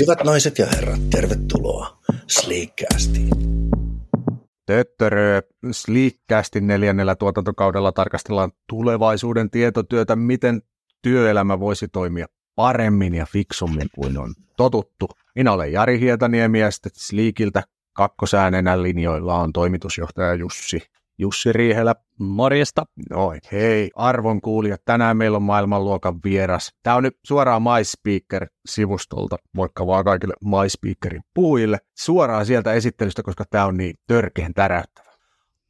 [0.00, 3.28] Hyvät naiset ja herrat, tervetuloa Sleekcastiin.
[4.66, 10.62] Töttörö, Sleekcastin neljännellä tuotantokaudella tarkastellaan tulevaisuuden tietotyötä, miten
[11.02, 15.08] työelämä voisi toimia paremmin ja fiksummin kuin on totuttu.
[15.34, 17.62] Minä olen Jari Hietaniemi ja sitten Sleekiltä
[17.92, 20.82] kakkosäänenä linjoilla on toimitusjohtaja Jussi
[21.18, 21.94] Jussi Riihelä.
[22.18, 22.86] Morjesta.
[23.14, 26.72] Oi, hei, arvon kuulijat, tänään meillä on maailmanluokan vieras.
[26.82, 31.78] Tämä on nyt suoraan MySpeaker-sivustolta, moikka vaan kaikille MySpeakerin puhujille.
[31.98, 35.08] Suoraan sieltä esittelystä, koska tämä on niin törkeen täräyttävä.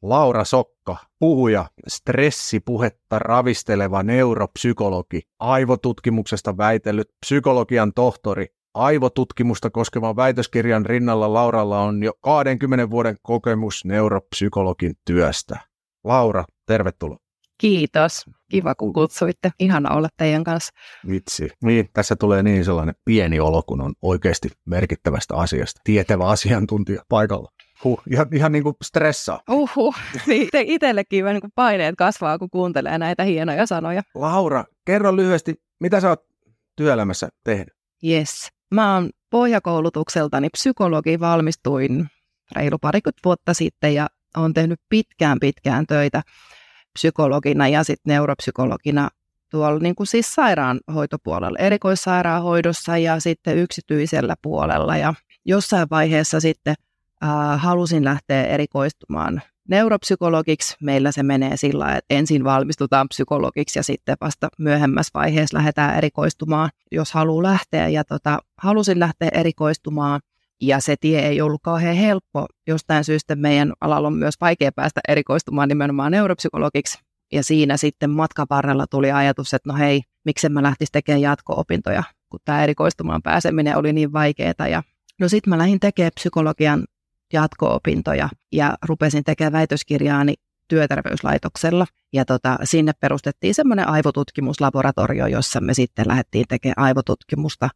[0.01, 11.81] Laura Sokka, puhuja, stressipuhetta ravisteleva neuropsykologi, aivotutkimuksesta väitellyt psykologian tohtori, aivotutkimusta koskevan väitöskirjan rinnalla Lauralla
[11.81, 15.59] on jo 20 vuoden kokemus neuropsykologin työstä.
[16.03, 17.17] Laura, tervetuloa.
[17.57, 18.25] Kiitos.
[18.51, 19.51] Kiva, kun kutsuitte.
[19.59, 20.73] Ihana olla teidän kanssa.
[21.09, 21.49] Vitsi.
[21.63, 25.81] Niin, tässä tulee niin sellainen pieni olo, kun on oikeasti merkittävästä asiasta.
[25.83, 27.49] Tietävä asiantuntija paikalla.
[27.83, 29.39] Huh, ihan, ihan niin kuin stressaa.
[29.49, 29.93] Uhu,
[30.27, 34.01] niin itsellekin niin kuin paineet kasvaa, kun kuuntelee näitä hienoja sanoja.
[34.15, 36.25] Laura, kerro lyhyesti, mitä sä oot
[36.75, 37.73] työelämässä tehnyt?
[38.03, 38.49] Yes.
[38.71, 42.07] Mä oon pohjakoulutukseltani psykologi, valmistuin
[42.55, 46.21] reilu parikymmentä vuotta sitten ja olen tehnyt pitkään pitkään töitä
[46.93, 49.09] psykologina ja sitten neuropsykologina
[49.51, 54.97] tuolla niin kuin siis sairaanhoitopuolella, erikoissairaanhoidossa ja sitten yksityisellä puolella.
[54.97, 55.13] Ja
[55.45, 56.75] jossain vaiheessa sitten
[57.23, 60.75] äh, halusin lähteä erikoistumaan neuropsykologiksi.
[60.81, 66.69] Meillä se menee sillä että ensin valmistutaan psykologiksi ja sitten vasta myöhemmässä vaiheessa lähdetään erikoistumaan,
[66.91, 67.87] jos haluaa lähteä.
[67.87, 70.21] Ja tota, halusin lähteä erikoistumaan
[70.61, 72.45] ja se tie ei ollut kauhean helppo.
[72.67, 76.99] Jostain syystä meidän alalla on myös vaikea päästä erikoistumaan nimenomaan neuropsykologiksi.
[77.31, 82.03] Ja siinä sitten matkan varrella tuli ajatus, että no hei, miksi mä lähtisi tekemään jatko-opintoja,
[82.29, 84.67] kun tämä erikoistumaan pääseminen oli niin vaikeaa.
[84.69, 84.83] Ja
[85.19, 86.83] no sitten mä lähdin tekemään psykologian
[87.33, 90.33] jatko-opintoja ja rupesin tekemään väitöskirjaani
[90.67, 91.85] työterveyslaitoksella.
[92.13, 97.69] Ja tota, sinne perustettiin semmoinen aivotutkimuslaboratorio, jossa me sitten lähdettiin tekemään aivotutkimusta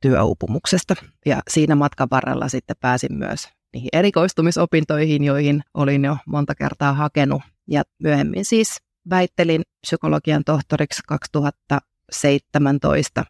[0.00, 0.94] työuupumuksesta.
[1.26, 7.42] Ja siinä matkan varrella sitten pääsin myös niihin erikoistumisopintoihin, joihin olin jo monta kertaa hakenut.
[7.68, 8.76] Ja myöhemmin siis
[9.10, 13.24] väittelin psykologian tohtoriksi 2017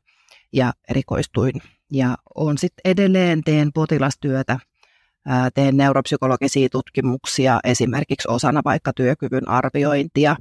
[0.53, 1.63] ja erikoistuin.
[1.93, 4.59] Ja on sitten edelleen teen potilastyötä
[5.55, 10.37] teen neuropsykologisia tutkimuksia esimerkiksi osana vaikka työkyvyn arviointia,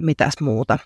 [0.00, 0.78] mitäs muuta.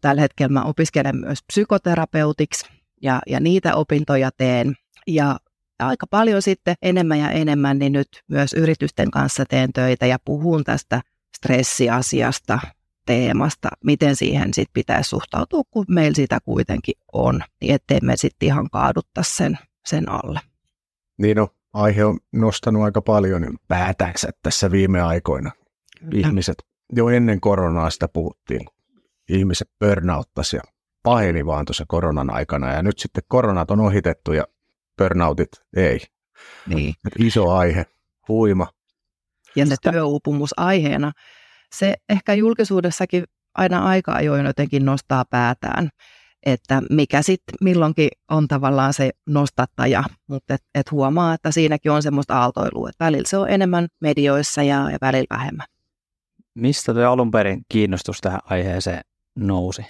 [0.00, 2.66] Tällä hetkellä mä opiskelen myös psykoterapeutiksi
[3.02, 4.74] ja, ja niitä opintoja teen.
[5.06, 5.38] Ja
[5.78, 10.64] aika paljon sitten enemmän ja enemmän, niin nyt myös yritysten kanssa teen töitä ja puhun
[10.64, 11.02] tästä
[11.36, 12.58] stressiasiasta,
[13.06, 18.46] teemasta, miten siihen sitten pitäisi suhtautua, kun meillä sitä kuitenkin on, niin ettei me sitten
[18.46, 20.40] ihan kaadutta sen, sen alle.
[21.18, 25.50] Niin no, aihe on nostanut aika paljon päätänsä tässä viime aikoina.
[26.00, 26.28] Kyllä.
[26.28, 26.56] Ihmiset,
[26.92, 28.60] jo ennen koronaa sitä puhuttiin,
[29.28, 30.62] ihmiset burnouttasi ja
[31.02, 34.44] paheni vaan tuossa koronan aikana ja nyt sitten koronat on ohitettu ja
[34.98, 36.00] burnoutit ei.
[36.66, 36.94] Niin.
[37.18, 37.86] Iso aihe,
[38.28, 38.66] huima.
[39.56, 41.12] Ja se työuupumus aiheena,
[41.74, 45.88] se ehkä julkisuudessakin aina aika ajoin jotenkin nostaa päätään
[46.46, 52.02] että mikä sitten milloinkin on tavallaan se nostattaja, mutta et, et huomaa, että siinäkin on
[52.02, 55.66] semmoista aaltoilua, että välillä se on enemmän medioissa ja, ja välillä vähemmän.
[56.54, 59.00] Mistä tuo alun perin kiinnostus tähän aiheeseen
[59.34, 59.86] nousi?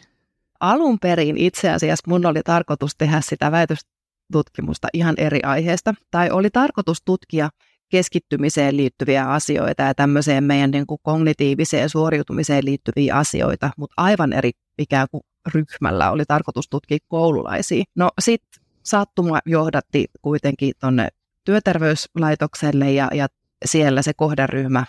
[0.60, 6.50] Alun perin itse asiassa mun oli tarkoitus tehdä sitä väitöstutkimusta ihan eri aiheesta, tai oli
[6.50, 7.50] tarkoitus tutkia
[7.88, 14.50] keskittymiseen liittyviä asioita ja tämmöiseen meidän niin kuin kognitiiviseen suoriutumiseen liittyviä asioita, mutta aivan eri
[14.78, 15.22] ikään kuin
[15.54, 17.84] ryhmällä oli tarkoitus tutkia koululaisia.
[17.94, 21.08] No sitten sattuma johdatti kuitenkin tuonne
[21.44, 23.26] työterveyslaitokselle ja, ja
[23.64, 24.84] siellä se kohderyhmä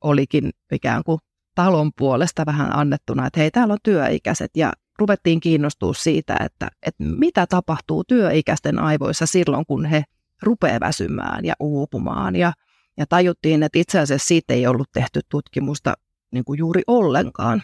[0.00, 1.18] olikin ikään kuin
[1.54, 7.04] talon puolesta vähän annettuna, että hei, täällä on työikäiset ja ruvettiin kiinnostua siitä, että, että
[7.04, 10.04] mitä tapahtuu työikäisten aivoissa silloin, kun he
[10.42, 12.36] rupeaa väsymään ja uupumaan.
[12.36, 12.52] Ja,
[12.96, 15.94] ja tajuttiin, että itse asiassa siitä ei ollut tehty tutkimusta
[16.32, 17.62] niin kuin juuri ollenkaan.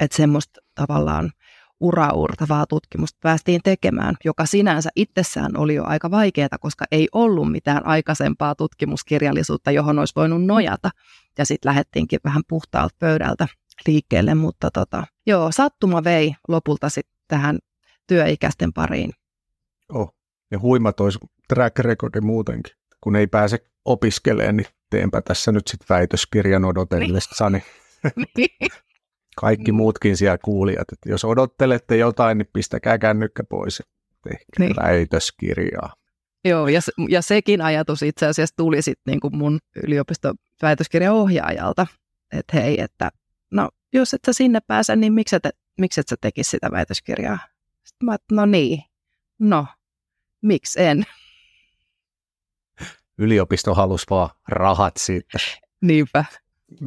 [0.00, 1.32] Että semmoista tavallaan
[1.80, 7.86] uraurtavaa tutkimusta päästiin tekemään, joka sinänsä itsessään oli jo aika vaikeaa, koska ei ollut mitään
[7.86, 10.90] aikaisempaa tutkimuskirjallisuutta, johon olisi voinut nojata.
[11.38, 13.48] Ja sitten lähdettiinkin vähän puhtaalta pöydältä
[13.86, 17.58] liikkeelle, mutta tota, joo, sattuma vei lopulta sitten tähän
[18.06, 19.12] työikäisten pariin.
[19.88, 20.14] Oh,
[20.50, 21.18] ja huimat olisi
[21.48, 22.74] track recordi muutenkin.
[23.00, 27.62] Kun ei pääse opiskelemaan, niin teenpä tässä nyt sitten väitöskirjan odotellessani.
[28.36, 28.70] Niin.
[29.36, 33.82] Kaikki muutkin siellä kuulijat, että jos odottelette jotain, niin pistäkää kännykkä pois.
[34.22, 34.76] Tehkää niin.
[34.76, 35.94] väitöskirjaa.
[36.44, 41.86] Joo, ja, ja sekin ajatus itse asiassa tuli sitten niin kuin mun yliopiston väitöskirjan ohjaajalta,
[42.32, 43.10] että hei, että
[43.50, 45.42] no jos et sä sinne pääse, niin miksi et,
[45.78, 47.38] miksi et sä tekisi sitä väitöskirjaa?
[47.84, 48.82] Sitten mä, no niin,
[49.38, 49.66] no,
[50.42, 51.06] miksi en?
[53.18, 55.38] Yliopisto halusi vaan rahat siitä
[55.80, 56.24] Niinpä,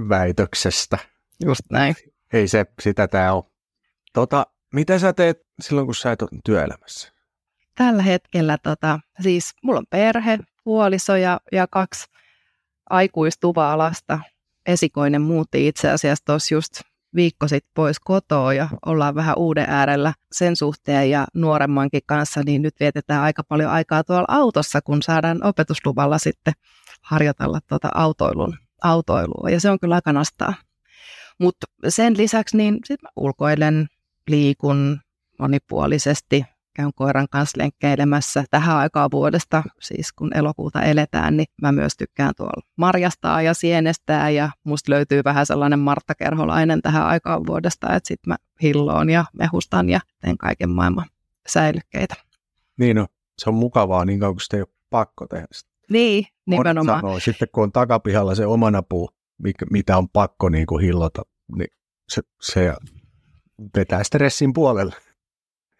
[0.10, 0.98] väitöksestä.
[1.46, 1.96] just näin.
[2.34, 3.44] Ei se, sitä tää on.
[4.14, 7.14] Tota, mitä sä teet silloin, kun sä et ole työelämässä?
[7.76, 12.06] Tällä hetkellä tota, siis mulla on perhe, puoliso ja, ja kaksi
[12.90, 14.20] aikuistuvaa lasta.
[14.66, 16.82] Esikoinen muutti itse asiassa tuossa just
[17.16, 22.62] viikko sitten pois kotoa ja ollaan vähän uuden äärellä sen suhteen ja nuoremmankin kanssa, niin
[22.62, 26.54] nyt vietetään aika paljon aikaa tuolla autossa, kun saadaan opetusluvalla sitten
[27.02, 30.54] harjoitella tuota autoilun, autoilua ja se on kyllä aika nastaa.
[31.40, 33.88] Mutta sen lisäksi niin sit mä ulkoilen,
[34.28, 35.00] liikun
[35.40, 41.98] monipuolisesti, käyn koiran kanssa lenkkeilemässä tähän aikaan vuodesta, siis kun elokuuta eletään, niin mä myös
[41.98, 47.96] tykkään tuolla marjastaa ja sienestää ja musta löytyy vähän sellainen Martta Kerholainen tähän aikaan vuodesta,
[47.96, 51.06] että sit mä hilloon ja mehustan ja teen kaiken maailman
[51.48, 52.16] säilykkeitä.
[52.80, 55.74] Niin no, se on mukavaa niin kauan, kun sitä ei ole pakko tehdä sitä.
[55.90, 57.02] Niin, nimenomaan.
[57.02, 57.20] Sanoo.
[57.20, 61.22] Sitten kun on takapihalla se omanapuu, mikä- mitä on pakko niin kuin hillota,
[61.56, 61.68] niin
[62.10, 62.74] se, se
[63.78, 64.96] vetää stressin puolelle.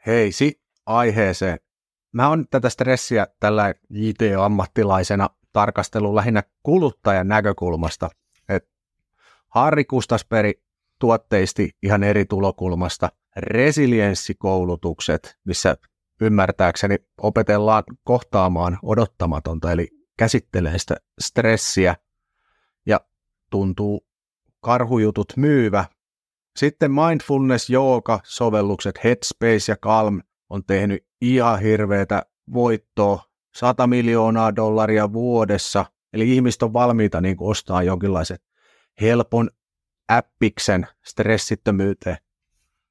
[0.06, 1.60] Hei, si aiheeseen.
[2.12, 8.10] Mä oon tätä stressiä tällä JT-ammattilaisena tarkastellut lähinnä kuluttajan näkökulmasta.
[8.50, 8.70] Et
[9.48, 10.64] Harri Kustasperi
[11.00, 15.78] tuotteisti ihan eri tulokulmasta resilienssikoulutukset, missä
[16.22, 19.88] ymmärtääkseni opetellaan kohtaamaan odottamatonta, eli
[20.18, 21.96] käsittelee sitä stressiä
[22.86, 23.00] ja
[23.50, 24.06] tuntuu
[24.62, 25.86] karhujutut myyvä.
[26.58, 33.24] Sitten mindfulness jooga sovellukset Headspace ja Calm on tehnyt ihan hirveätä voittoa,
[33.56, 38.38] 100 miljoonaa dollaria vuodessa, eli ihmiset on valmiita niin kuin ostaa jonkinlaisen
[39.02, 39.50] helpon
[40.08, 42.18] appiksen stressittömyyteen.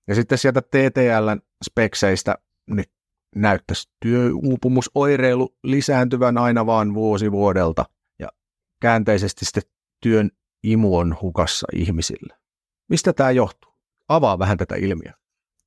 [0.09, 2.39] Ja sitten sieltä TTLn spekseistä
[2.71, 2.85] niin
[3.37, 7.85] näyttäisi työuupumusoireilu lisääntyvän aina vaan vuosi vuodelta
[8.19, 8.29] ja
[8.81, 9.63] käänteisesti sitten
[10.01, 10.31] työn
[10.63, 12.35] imu on hukassa ihmisille.
[12.89, 13.73] Mistä tämä johtuu?
[14.09, 15.15] Avaa vähän tätä ilmiöä.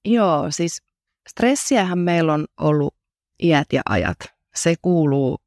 [0.06, 0.84] Joo, siis
[1.30, 2.96] stressiähän meillä on ollut
[3.44, 4.18] iät ja ajat.
[4.56, 5.38] Se kuuluu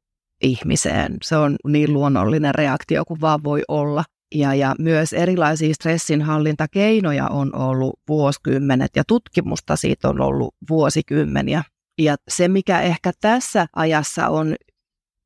[0.41, 1.17] ihmiseen.
[1.23, 4.03] Se on niin luonnollinen reaktio kuin vaan voi olla.
[4.35, 11.63] Ja, ja myös erilaisia stressinhallintakeinoja on ollut vuosikymmenet ja tutkimusta siitä on ollut vuosikymmeniä.
[11.97, 14.55] Ja se, mikä ehkä tässä ajassa on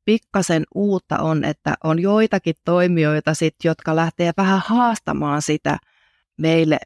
[0.04, 5.78] pikkasen uutta on, että on joitakin toimijoita, sit, jotka lähtee vähän haastamaan sitä
[6.38, 6.78] meille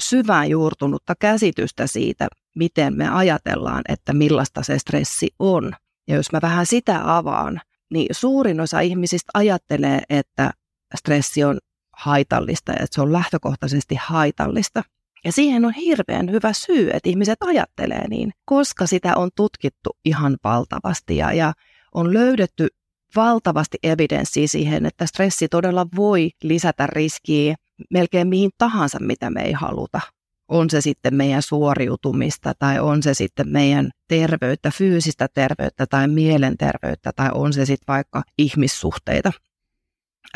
[0.00, 5.72] syvään juurtunutta käsitystä siitä, miten me ajatellaan, että millaista se stressi on.
[6.08, 7.60] Ja jos mä vähän sitä avaan,
[7.92, 10.50] niin suurin osa ihmisistä ajattelee, että
[10.96, 11.58] stressi on
[11.96, 14.82] haitallista ja että se on lähtökohtaisesti haitallista.
[15.24, 20.36] Ja siihen on hirveän hyvä syy, että ihmiset ajattelee niin, koska sitä on tutkittu ihan
[20.44, 21.52] valtavasti ja, ja
[21.94, 22.68] on löydetty
[23.16, 27.54] valtavasti evidenssiä siihen, että stressi todella voi lisätä riskiä
[27.90, 30.00] melkein mihin tahansa, mitä me ei haluta.
[30.48, 37.10] On se sitten meidän suoriutumista tai on se sitten meidän terveyttä, fyysistä terveyttä tai mielenterveyttä
[37.16, 39.32] tai on se sitten vaikka ihmissuhteita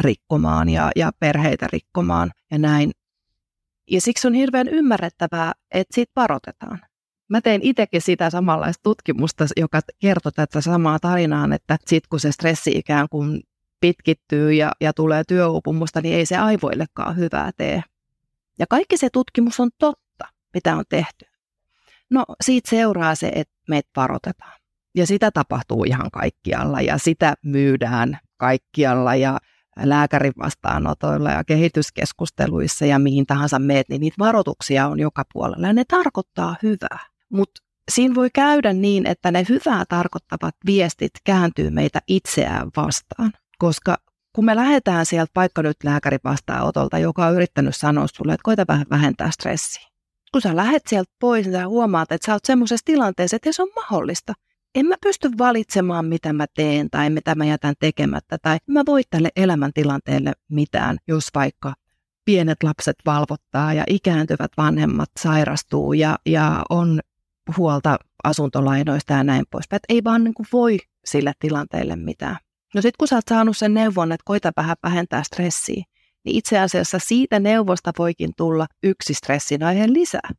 [0.00, 2.90] rikkomaan ja, ja perheitä rikkomaan ja näin.
[3.90, 6.80] Ja siksi on hirveän ymmärrettävää, että siitä varoitetaan.
[7.28, 12.32] Mä tein itsekin sitä samanlaista tutkimusta, joka kertoi tätä samaa tarinaa, että sitten kun se
[12.32, 13.42] stressi ikään kuin
[13.80, 17.82] pitkittyy ja, ja tulee työuupumusta, niin ei se aivoillekaan hyvää tee.
[18.58, 21.26] Ja kaikki se tutkimus on totta, mitä on tehty.
[22.10, 24.60] No siitä seuraa se, että meitä varoitetaan.
[24.94, 29.38] Ja sitä tapahtuu ihan kaikkialla ja sitä myydään kaikkialla ja
[29.76, 35.72] lääkärin vastaanotoilla ja kehityskeskusteluissa ja mihin tahansa meet, niin niitä varoituksia on joka puolella ja
[35.72, 37.15] ne tarkoittaa hyvää.
[37.32, 43.96] Mutta siinä voi käydä niin, että ne hyvää tarkoittavat viestit kääntyy meitä itseään vastaan, koska
[44.32, 48.64] kun me lähdetään sieltä paikka nyt lääkärin vastaanotolta, joka on yrittänyt sanoa sulle, että koita
[48.68, 49.82] vähän vähentää stressiä.
[50.32, 53.62] Kun sä lähet sieltä pois, niin sä huomaat, että sä oot semmoisessa tilanteessa, että se
[53.62, 54.32] on mahdollista.
[54.74, 59.02] En mä pysty valitsemaan, mitä mä teen tai mitä mä jätän tekemättä tai mä voi
[59.10, 61.74] tälle elämäntilanteelle mitään, jos vaikka
[62.24, 67.00] pienet lapset valvottaa ja ikääntyvät vanhemmat sairastuu ja, ja on
[67.56, 69.76] huolta asuntolainoista ja näin poispäin.
[69.76, 72.36] Että ei vaan niin kuin voi sille tilanteelle mitään.
[72.74, 75.84] No sitten kun sä oot saanut sen neuvon, että koita vähän vähentää stressiä,
[76.24, 80.30] niin itse asiassa siitä neuvosta voikin tulla yksi stressin aihe lisää,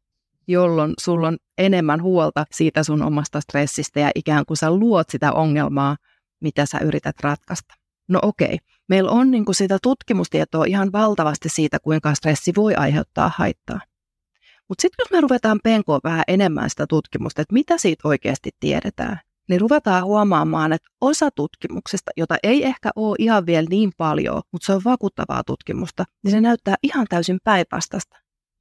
[0.48, 5.32] jolloin sulla on enemmän huolta siitä sun omasta stressistä ja ikään kuin sä luot sitä
[5.32, 5.96] ongelmaa
[6.42, 7.74] mitä sä yrität ratkaista.
[8.08, 8.58] No okei,
[8.90, 13.80] meillä on niin kuin sitä tutkimustietoa ihan valtavasti siitä, kuinka stressi voi aiheuttaa haittaa.
[14.70, 19.20] Mutta sitten jos me ruvetaan penkoon vähän enemmän sitä tutkimusta, että mitä siitä oikeasti tiedetään,
[19.50, 24.66] niin ruvetaan huomaamaan, että osa tutkimuksesta, jota ei ehkä ole ihan vielä niin paljon, mutta
[24.66, 28.18] se on vakuuttavaa tutkimusta, niin se näyttää ihan täysin päinvastaista.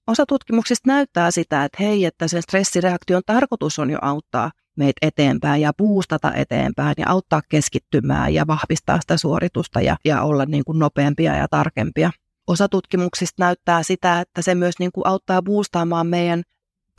[0.07, 5.63] Osa tutkimuksista näyttää sitä, että hei, että sen stressireaktion tarkoitus on jo auttaa meitä eteenpäin
[5.63, 10.79] ja puustata eteenpäin ja auttaa keskittymään ja vahvistaa sitä suoritusta ja, ja olla niin kuin
[10.79, 12.11] nopeampia ja tarkempia.
[12.47, 16.43] Osa tutkimuksista näyttää sitä, että se myös niin kuin auttaa boostaamaan meidän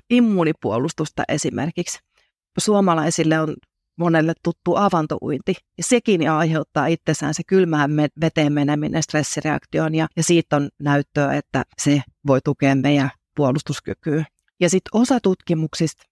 [0.09, 1.99] immunipuolustusta esimerkiksi.
[2.59, 3.55] Suomalaisille on
[3.97, 5.55] monelle tuttu avantouinti.
[5.77, 11.63] Ja sekin aiheuttaa itsessään se kylmään veteen meneminen stressireaktioon ja, ja siitä on näyttöä, että
[11.81, 14.25] se voi tukea meidän puolustuskykyä.
[14.59, 16.03] Ja sitten osa tutkimuksista,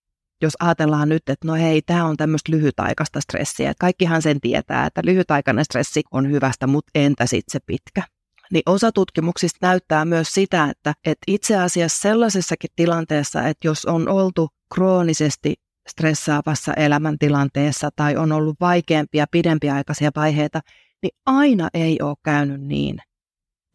[0.42, 3.74] jos ajatellaan nyt, että no hei, tämä on tämmöistä lyhytaikaista stressiä.
[3.80, 8.04] Kaikkihan sen tietää, että lyhytaikainen stressi on hyvästä, mutta entä sitten se pitkä?
[8.52, 14.10] Niin osa tutkimuksista näyttää myös sitä, että, että itse asiassa sellaisessakin tilanteessa, että jos on
[14.10, 15.54] oltu kroonisesti
[15.90, 20.62] stressaavassa elämäntilanteessa tai on ollut vaikeampia, pidempiaikaisia vaiheita,
[21.04, 22.98] niin aina ei ole käynyt niin,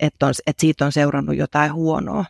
[0.01, 2.25] että, on, että siitä on seurannut jotain huonoa.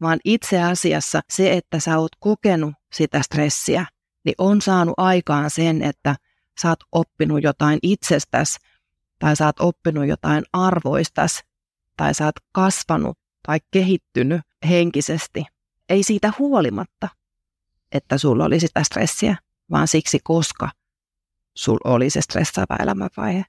[0.00, 3.86] Vaan itse asiassa se, että sä oot kokenut sitä stressiä,
[4.24, 6.16] niin on saanut aikaan sen, että
[6.62, 8.58] sä oot oppinut jotain itsestäsi,
[9.18, 11.40] tai sä oot oppinut jotain arvoistas,
[11.96, 15.44] tai sä oot kasvanut tai kehittynyt henkisesti.
[15.88, 17.08] Ei siitä huolimatta,
[17.92, 19.36] että sulla oli sitä stressiä,
[19.70, 20.70] vaan siksi, koska
[21.56, 23.44] sulla oli se stressaava elämänvaihe.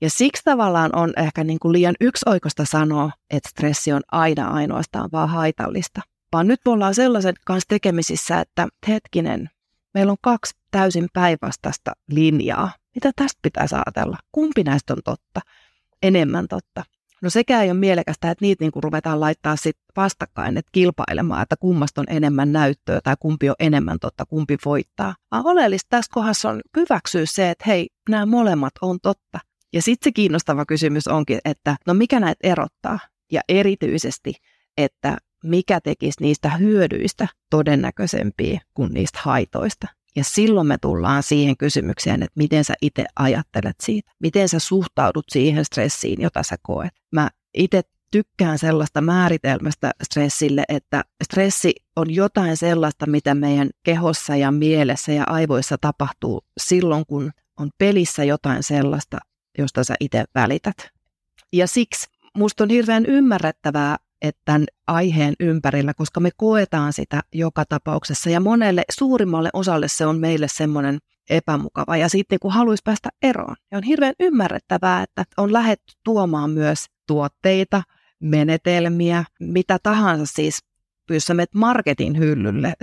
[0.00, 5.08] Ja siksi tavallaan on ehkä niin kuin liian yksioikoista sanoa, että stressi on aina ainoastaan
[5.12, 6.00] vaan haitallista.
[6.32, 9.50] Vaan nyt me ollaan sellaisen kanssa tekemisissä, että hetkinen,
[9.94, 12.70] meillä on kaksi täysin päinvastaista linjaa.
[12.94, 14.18] Mitä tästä pitäisi ajatella?
[14.32, 15.40] Kumpi näistä on totta?
[16.02, 16.84] Enemmän totta.
[17.22, 21.56] No sekä ei ole mielekästä, että niitä kuin ruvetaan laittaa sit vastakkain, että kilpailemaan, että
[21.60, 25.14] kummasta on enemmän näyttöä tai kumpi on enemmän totta, kumpi voittaa.
[25.30, 29.38] Vaan oleellista tässä kohdassa on hyväksyä se, että hei, nämä molemmat on totta.
[29.72, 32.98] Ja sitten se kiinnostava kysymys onkin, että no mikä näitä erottaa?
[33.32, 34.34] Ja erityisesti,
[34.76, 39.97] että mikä tekisi niistä hyödyistä todennäköisempiä kuin niistä haitoista.
[40.18, 44.12] Ja silloin me tullaan siihen kysymykseen, että miten sä itse ajattelet siitä.
[44.18, 46.90] Miten sä suhtaudut siihen stressiin, jota sä koet.
[47.12, 54.50] Mä itse tykkään sellaista määritelmästä stressille, että stressi on jotain sellaista, mitä meidän kehossa ja
[54.50, 59.18] mielessä ja aivoissa tapahtuu silloin, kun on pelissä jotain sellaista,
[59.58, 60.76] josta sä itse välität.
[61.52, 62.06] Ja siksi
[62.36, 68.40] musta on hirveän ymmärrettävää, että tämän aiheen ympärillä, koska me koetaan sitä joka tapauksessa ja
[68.40, 70.98] monelle suurimmalle osalle se on meille semmoinen
[71.30, 73.56] epämukava ja sitten kun haluaisi päästä eroon.
[73.70, 77.82] Ja on hirveän ymmärrettävää, että on lähetty tuomaan myös tuotteita,
[78.20, 80.58] menetelmiä, mitä tahansa siis
[81.14, 82.74] jos sä menet marketin hyllylle,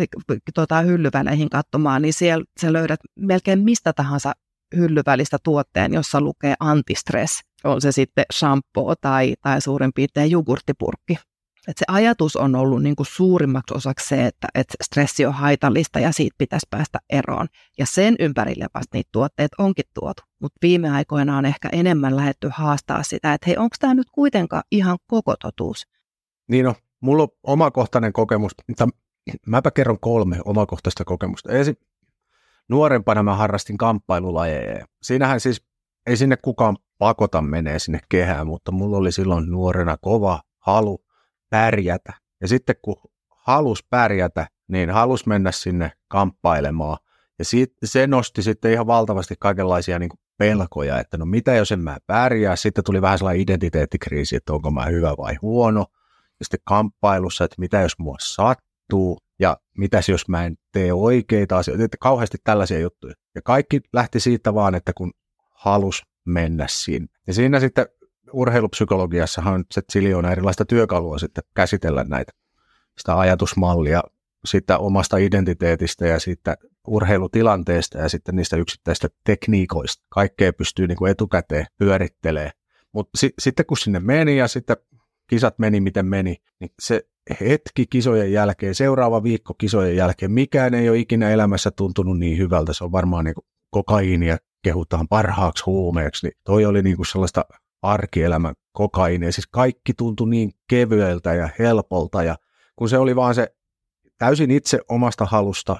[0.56, 4.34] tuota, hyllyväleihin katsomaan, niin siellä sä löydät melkein mistä tahansa
[4.75, 7.39] hyllyvälistä tuotteen, jossa lukee antistress.
[7.66, 11.18] On se sitten shampoo tai, tai suurin piirtein jogurttipurkki.
[11.68, 16.00] Et se ajatus on ollut niin kuin suurimmaksi osaksi se, että, että stressi on haitallista
[16.00, 17.48] ja siitä pitäisi päästä eroon.
[17.78, 20.22] Ja sen ympärille vasta niitä tuotteet onkin tuotu.
[20.42, 24.64] Mutta viime aikoina on ehkä enemmän lähetty haastaa sitä, että hei, onko tämä nyt kuitenkaan
[24.72, 25.88] ihan koko totuus?
[26.48, 28.52] Niin no, mulla on omakohtainen kokemus.
[29.48, 31.52] Mäpä kerron kolme omakohtaista kokemusta.
[31.52, 31.78] Ensin
[32.70, 34.86] nuorempana mä harrastin kamppailulajeja.
[35.02, 35.62] Siinähän siis
[36.06, 41.06] ei sinne kukaan pakota menee sinne kehään, mutta mulla oli silloin nuorena kova halu
[41.50, 42.14] pärjätä.
[42.42, 42.96] Ja sitten kun
[43.30, 46.98] halus pärjätä, niin halus mennä sinne kamppailemaan.
[47.40, 51.80] Ja sit, se nosti sitten ihan valtavasti kaikenlaisia niin pelkoja, että no mitä jos en
[51.80, 52.56] mä pärjää.
[52.56, 55.86] Sitten tuli vähän sellainen identiteettikriisi, että onko mä hyvä vai huono.
[56.40, 61.58] Ja sitten kamppailussa, että mitä jos mua sattuu ja mitäs jos mä en tee oikeita
[61.58, 61.84] asioita.
[61.84, 63.14] Että kauheasti tällaisia juttuja.
[63.36, 65.12] Ja kaikki lähti siitä vaan, että kun
[65.52, 67.08] halus mennä sinne.
[67.27, 67.86] Ja siinä sitten
[68.34, 72.32] urheilupsykologiassahan on se ziljoona erilaista työkalua sitten käsitellä näitä,
[72.98, 74.01] sitä ajatusmallia
[74.46, 80.03] sitä omasta identiteetistä ja siitä urheilutilanteesta ja sitten niistä yksittäistä tekniikoista.
[80.10, 82.51] Kaikkea pystyy niin kuin etukäteen pyörittelee.
[82.91, 84.77] Mutta si- sitten kun sinne meni ja sitten
[85.29, 87.01] kisat meni miten meni, niin se
[87.41, 92.74] hetki kisojen jälkeen, seuraava viikko kisojen jälkeen, mikään ei ole ikinä elämässä tuntunut niin hyvältä.
[92.74, 93.36] Se on varmaan niin
[93.70, 97.46] kokaiinia kehutaan parhaaksi huumeeksi, niin toi oli niin kuin sellaista
[97.82, 99.32] arkielämän kokaiinia.
[99.32, 102.36] Siis kaikki tuntui niin kevyeltä ja helpolta ja
[102.76, 103.56] kun se oli vaan se
[104.18, 105.78] täysin itse omasta halusta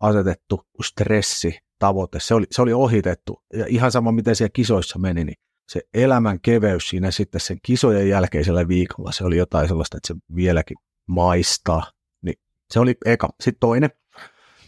[0.00, 2.20] asetettu stressi, tavoite.
[2.20, 3.42] Se oli, se oli ohitettu.
[3.52, 5.36] Ja ihan sama, miten siellä kisoissa meni, niin
[5.68, 10.14] se elämän keveys siinä sitten sen kisojen jälkeisellä viikolla, se oli jotain sellaista, että se
[10.34, 11.92] vieläkin maistaa.
[12.22, 12.34] Niin
[12.70, 13.28] se oli eka.
[13.40, 13.90] Sitten toinen.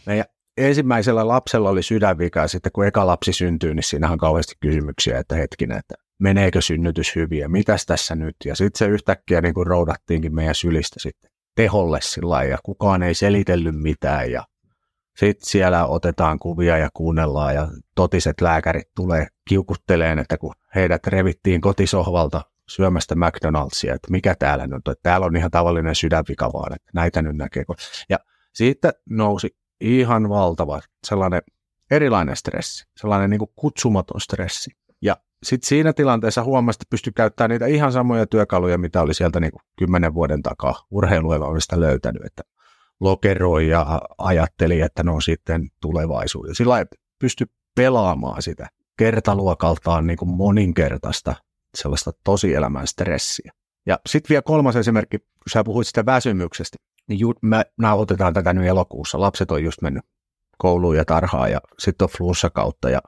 [0.05, 0.25] Meidän
[0.57, 5.19] ensimmäisellä lapsella oli sydänvika ja sitten kun eka lapsi syntyy, niin siinähän on kauheasti kysymyksiä,
[5.19, 8.35] että hetkinen, että meneekö synnytys hyvin ja mitäs tässä nyt.
[8.45, 13.13] Ja sitten se yhtäkkiä niin kuin roudattiinkin meidän sylistä sitten teholle sillä ja kukaan ei
[13.13, 14.43] selitellyt mitään ja
[15.17, 21.61] sitten siellä otetaan kuvia ja kuunnellaan ja totiset lääkärit tulee kiukutteleen, että kun heidät revittiin
[21.61, 26.91] kotisohvalta syömästä McDonald'sia, että mikä täällä nyt on, täällä on ihan tavallinen sydänvika vaan, että
[26.93, 27.63] näitä nyt näkee.
[28.09, 28.19] Ja
[28.53, 31.41] siitä nousi ihan valtava sellainen
[31.91, 34.71] erilainen stressi, sellainen niin kuin kutsumaton stressi.
[35.01, 39.39] Ja sitten siinä tilanteessa huomasi, että pystyi käyttämään niitä ihan samoja työkaluja, mitä oli sieltä
[39.39, 42.43] niin kymmenen vuoden takaa urheiluelämästä löytänyt, että
[42.99, 46.57] lokeroi ja ajatteli, että on sitten tulevaisuus.
[46.57, 46.85] Sillä
[47.19, 47.45] pysty
[47.75, 51.35] pelaamaan sitä kertaluokaltaan niin kuin moninkertaista
[51.77, 53.51] sellaista tosielämän stressiä.
[53.85, 56.77] Ja sitten vielä kolmas esimerkki, kun sä puhuit sitä väsymyksestä,
[57.11, 59.19] niin ju, me nauhoitetaan tätä nyt elokuussa.
[59.19, 60.03] Lapset on just mennyt
[60.57, 63.01] kouluun ja tarhaan ja sitten on flussakautta ja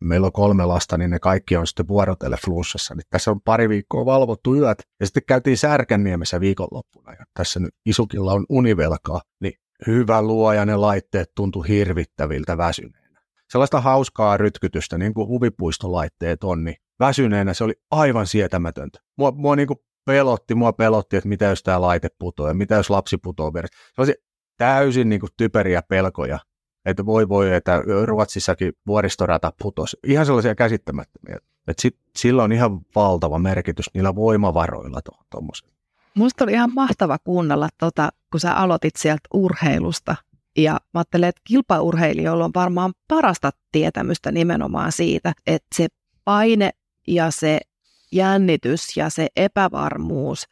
[0.00, 2.94] meillä on kolme lasta, niin ne kaikki on sitten vuorotelle flussassa.
[2.94, 7.74] Niin tässä on pari viikkoa valvottu yöt ja sitten käytiin Särkänniemessä viikonloppuna ja tässä nyt
[7.86, 9.52] Isukilla on univelkaa, niin
[9.86, 13.20] hyvä luoja ne laitteet tuntui hirvittäviltä väsyneenä.
[13.50, 18.98] Sellaista hauskaa rytkytystä, niin kuin huvipuistolaitteet on, niin väsyneenä se oli aivan sietämätöntä.
[19.18, 22.90] Mua, mua niin kuin pelotti, mua pelotti, että mitä jos tämä laite putoaa mitä jos
[22.90, 23.78] lapsi putoaa veressä.
[23.94, 24.14] Sellaisia
[24.56, 26.38] täysin niin kuin typeriä pelkoja,
[26.84, 29.96] että voi voi, että Ruotsissakin vuoristorata putosi.
[30.04, 31.38] Ihan sellaisia käsittämättömiä.
[31.68, 35.72] Että sit, sillä on ihan valtava merkitys niillä voimavaroilla tuommoisella.
[36.14, 40.16] Musta oli ihan mahtava kuunnella, tota, kun sä aloitit sieltä urheilusta.
[40.56, 45.86] Ja mä ajattelen, että kilpaurheilijoilla on varmaan parasta tietämystä nimenomaan siitä, että se
[46.24, 46.70] paine
[47.08, 47.60] ja se
[48.12, 50.44] jännitys ja se epävarmuus,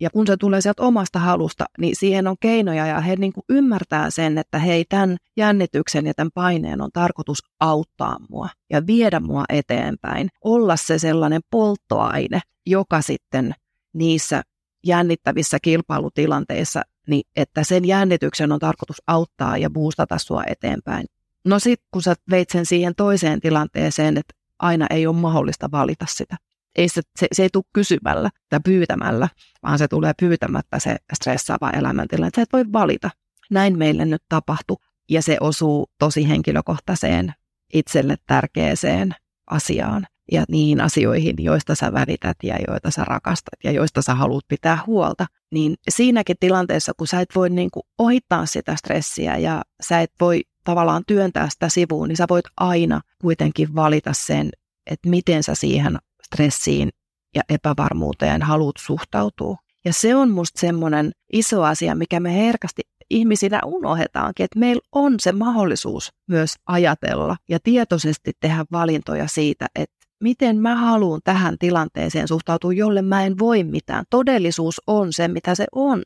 [0.00, 3.44] ja kun se tulee sieltä omasta halusta, niin siihen on keinoja ja he niin kuin
[3.48, 9.20] ymmärtää sen, että hei, tämän jännityksen ja tämän paineen on tarkoitus auttaa mua ja viedä
[9.20, 10.28] mua eteenpäin.
[10.44, 13.54] Olla se sellainen polttoaine, joka sitten
[13.92, 14.42] niissä
[14.86, 21.06] jännittävissä kilpailutilanteissa, niin että sen jännityksen on tarkoitus auttaa ja boostata sua eteenpäin.
[21.44, 26.06] No sitten kun sä veit sen siihen toiseen tilanteeseen, että aina ei ole mahdollista valita
[26.08, 26.36] sitä.
[26.76, 29.28] Ei se, se, se ei tule kysymällä tai pyytämällä,
[29.62, 32.30] vaan se tulee pyytämättä se stressaava elämäntilanne.
[32.36, 33.10] Sä et voi valita.
[33.50, 34.76] Näin meille nyt tapahtui
[35.10, 37.34] ja se osuu tosi henkilökohtaiseen,
[37.72, 39.14] itselle tärkeäseen
[39.50, 44.44] asiaan ja niihin asioihin, joista sä välität ja joita sä rakastat ja joista sä haluat
[44.48, 49.62] pitää huolta, niin siinäkin tilanteessa, kun sä et voi niin kuin ohittaa sitä stressiä ja
[49.82, 54.50] sä et voi tavallaan työntää sitä sivuun, niin sä voit aina kuitenkin valita sen,
[54.90, 55.98] että miten sä siihen
[56.34, 56.88] stressiin
[57.34, 59.56] ja epävarmuuteen haluat suhtautua.
[59.84, 65.14] Ja se on musta semmoinen iso asia, mikä me herkästi ihmisinä unohdetaankin, että meillä on
[65.20, 72.28] se mahdollisuus myös ajatella ja tietoisesti tehdä valintoja siitä, että miten mä haluan tähän tilanteeseen
[72.28, 74.04] suhtautua, jolle mä en voi mitään.
[74.10, 76.02] Todellisuus on se, mitä se on.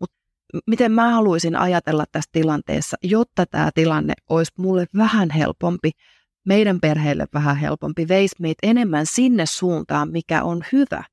[0.00, 0.16] Mutta
[0.66, 5.90] miten mä haluaisin ajatella tässä tilanteessa, jotta tämä tilanne olisi mulle vähän helpompi,
[6.46, 11.04] meidän perheelle vähän helpompi, veisi meitä enemmän sinne suuntaan, mikä on hyvä.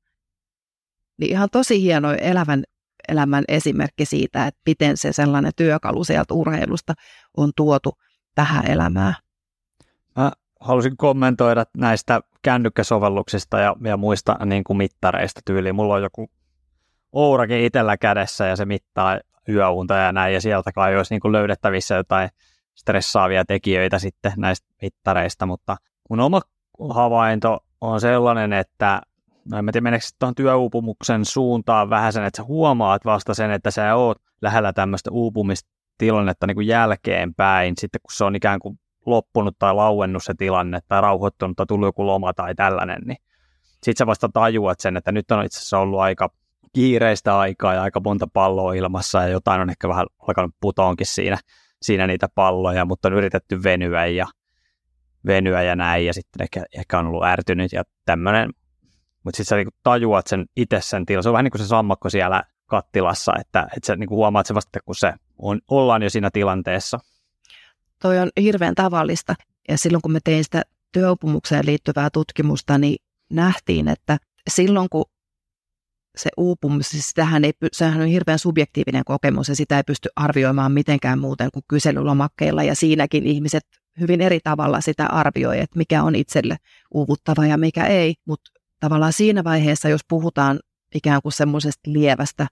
[1.16, 2.64] Niin ihan tosi hieno elävän
[3.08, 6.94] elämän esimerkki siitä, että miten se sellainen työkalu sieltä urheilusta
[7.36, 7.92] on tuotu
[8.34, 9.14] tähän elämään.
[10.16, 15.74] Mä halusin kommentoida näistä kännykkäsovelluksista ja, ja muista niin kuin mittareista tyyliin.
[15.74, 16.30] Mulla on joku
[17.12, 21.32] Ourakin itsellä kädessä ja se mittaa yöunta ja näin, ja sieltä kai olisi niin kuin
[21.32, 22.28] löydettävissä jotain
[22.74, 25.76] stressaavia tekijöitä sitten näistä mittareista, mutta
[26.10, 26.40] mun oma
[26.90, 29.02] havainto on sellainen, että
[29.50, 33.50] no en mä tiedä, meneekö tuohon työuupumuksen suuntaan vähän sen, että sä huomaat vasta sen,
[33.50, 38.78] että sä oot lähellä tämmöistä uupumistilannetta niin kuin jälkeenpäin, sitten kun se on ikään kuin
[39.06, 43.18] loppunut tai lauennut se tilanne tai rauhoittunut tai tullut joku loma tai tällainen, niin
[43.72, 46.30] sitten sä vasta tajuat sen, että nyt on itse asiassa ollut aika
[46.72, 51.38] kiireistä aikaa ja aika monta palloa ilmassa ja jotain on ehkä vähän alkanut putoonkin siinä
[51.84, 54.26] siinä niitä palloja, mutta on yritetty venyä ja,
[55.26, 58.50] venyä ja näin, ja sitten ehkä, ehkä on ollut ärtynyt ja tämmöinen.
[59.24, 61.22] Mutta sitten sä niinku tajuat sen itse sen tilan.
[61.22, 64.54] Se on vähän niin kuin se sammakko siellä kattilassa, että, että sä niinku huomaat se
[64.54, 66.98] vasta, kun se on, ollaan jo siinä tilanteessa.
[68.02, 69.34] Toi on hirveän tavallista.
[69.68, 72.96] Ja silloin kun me tein sitä työopumukseen liittyvää tutkimusta, niin
[73.30, 74.18] nähtiin, että
[74.48, 75.04] silloin kun
[76.16, 80.72] se uupumus, siis sitähän ei, sehän on hirveän subjektiivinen kokemus ja sitä ei pysty arvioimaan
[80.72, 82.62] mitenkään muuten kuin kyselylomakkeilla.
[82.62, 83.62] Ja siinäkin ihmiset
[84.00, 86.56] hyvin eri tavalla sitä arvioi, että mikä on itselle
[86.94, 88.50] uuvuttava ja mikä ei, mutta
[88.80, 90.60] tavallaan siinä vaiheessa, jos puhutaan
[90.94, 92.46] ikään kuin semmoisesta lievästä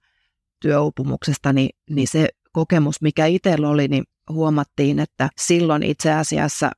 [0.60, 6.70] työuupumuksesta, niin, niin se kokemus, mikä itsellä oli, niin huomattiin, että silloin itse asiassa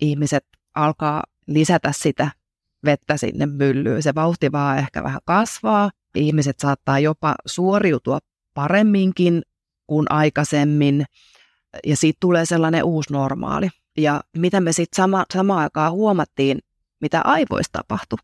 [0.00, 2.30] ihmiset alkaa lisätä sitä
[2.84, 4.02] vettä sinne myllyyn.
[4.02, 5.90] Se vauhti vaan ehkä vähän kasvaa.
[6.14, 8.18] Ihmiset saattaa jopa suoriutua
[8.54, 9.42] paremminkin
[9.86, 11.04] kuin aikaisemmin.
[11.86, 13.68] Ja siitä tulee sellainen uusi normaali.
[13.98, 16.58] Ja mitä me sitten sama, samaan aikaan huomattiin,
[17.00, 18.18] mitä aivoista tapahtui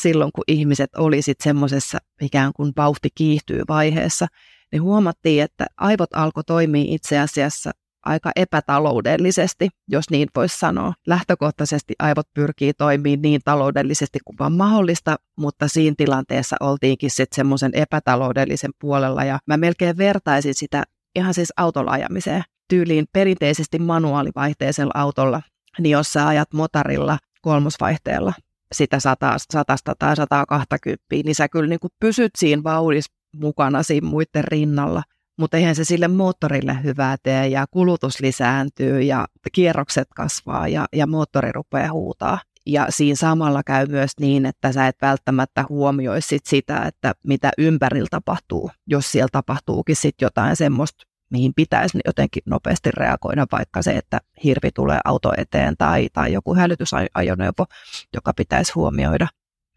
[0.00, 4.26] silloin, kun ihmiset oli sitten semmoisessa ikään kuin vauhti kiihtyy vaiheessa,
[4.72, 7.70] niin huomattiin, että aivot alkoi toimia itse asiassa
[8.06, 10.92] aika epätaloudellisesti, jos niin voisi sanoa.
[11.06, 17.70] Lähtökohtaisesti aivot pyrkii toimimaan niin taloudellisesti kuin vaan mahdollista, mutta siinä tilanteessa oltiinkin sitten semmoisen
[17.74, 20.84] epätaloudellisen puolella ja mä melkein vertaisin sitä
[21.16, 22.42] ihan siis autolla ajamiseen.
[22.68, 25.42] Tyyliin perinteisesti manuaalivaihteisella autolla,
[25.78, 28.32] niin jos sä ajat motarilla kolmosvaihteella
[28.72, 34.08] sitä 100, 100 tai 120, niin sä kyllä niin kuin pysyt siinä vauhdissa mukana siinä
[34.08, 35.02] muiden rinnalla–
[35.38, 41.06] mutta eihän se sille moottorille hyvää tee ja kulutus lisääntyy ja kierrokset kasvaa ja, ja
[41.06, 42.38] moottori rupeaa huutaa.
[42.66, 47.50] Ja siinä samalla käy myös niin, että sä et välttämättä huomioi sit sitä, että mitä
[47.58, 53.92] ympärillä tapahtuu, jos siellä tapahtuukin sit jotain semmoista, mihin pitäisi jotenkin nopeasti reagoida, vaikka se,
[53.92, 57.66] että hirvi tulee auto eteen tai, tai joku hälytysajoneuvo,
[58.14, 59.28] joka pitäisi huomioida.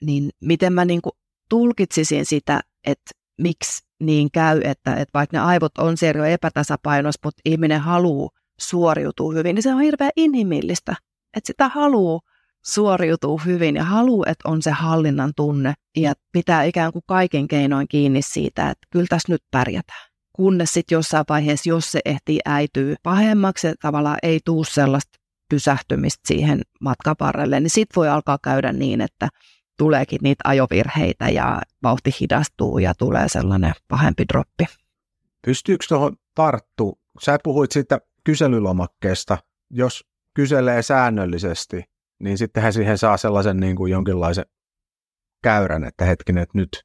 [0.02, 1.02] Niin miten mä niin
[1.50, 7.20] tulkitsisin sitä, että miksi niin käy, että, että vaikka ne aivot on siellä jo epätasapainossa,
[7.24, 10.96] mutta ihminen haluaa suoriutua hyvin, niin se on hirveän inhimillistä.
[11.38, 12.20] Että sitä haluaa
[12.66, 17.88] suoriutua hyvin ja haluaa, että on se hallinnan tunne ja pitää ikään kuin kaiken keinoin
[17.88, 20.10] kiinni siitä, että kyllä tässä nyt pärjätään.
[20.34, 26.22] Kunnes sitten jossain vaiheessa, jos se ehtii äityy pahemmaksi ja tavallaan ei tuu sellaista pysähtymistä
[26.28, 29.30] siihen matkan varrelle, niin sitten voi alkaa käydä niin, että
[29.80, 34.66] tuleekin niitä ajovirheitä ja vauhti hidastuu ja tulee sellainen pahempi droppi.
[35.46, 37.00] Pystyykö tuohon tarttu?
[37.22, 39.38] Sä puhuit siitä kyselylomakkeesta.
[39.70, 41.84] Jos kyselee säännöllisesti,
[42.20, 44.46] niin sittenhän siihen saa sellaisen niin kuin jonkinlaisen
[45.44, 46.84] käyrän, että hetkinen, että nyt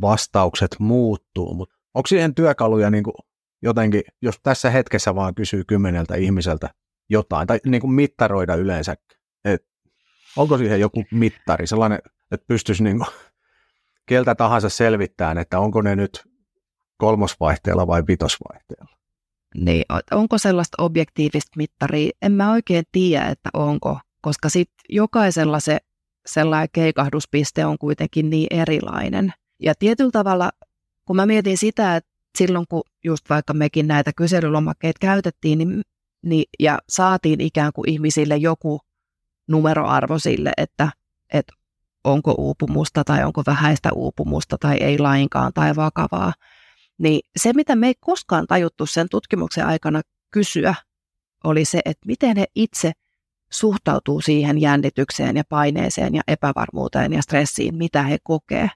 [0.00, 1.54] vastaukset muuttuu.
[1.54, 3.14] Mutta onko siihen työkaluja niin kuin
[3.62, 6.70] jotenkin, jos tässä hetkessä vaan kysyy kymmeneltä ihmiseltä
[7.08, 8.94] jotain, tai niin kuin mittaroida yleensä,
[10.36, 11.98] onko siihen joku mittari, sellainen
[12.32, 13.08] että pystyisi niin kuin,
[14.06, 16.24] keltä tahansa selvittämään, että onko ne nyt
[16.96, 18.96] kolmosvaihteella vai vitosvaihteella.
[19.54, 22.10] Niin, onko sellaista objektiivista mittaria?
[22.22, 25.78] En mä oikein tiedä, että onko, koska sitten jokaisella se
[26.26, 29.32] sellainen keikahduspiste on kuitenkin niin erilainen.
[29.62, 30.50] Ja tietyllä tavalla,
[31.04, 35.82] kun mä mietin sitä, että silloin kun just vaikka mekin näitä kyselylomakkeita käytettiin, niin,
[36.22, 38.80] niin, ja saatiin ikään kuin ihmisille joku
[39.48, 40.88] numeroarvo sille, että,
[41.32, 41.52] että
[42.04, 46.32] onko uupumusta tai onko vähäistä uupumusta tai ei lainkaan tai vakavaa,
[46.98, 50.74] niin se, mitä me ei koskaan tajuttu sen tutkimuksen aikana kysyä,
[51.44, 52.92] oli se, että miten he itse
[53.52, 58.70] suhtautuu siihen jännitykseen ja paineeseen ja epävarmuuteen ja stressiin, mitä he kokee.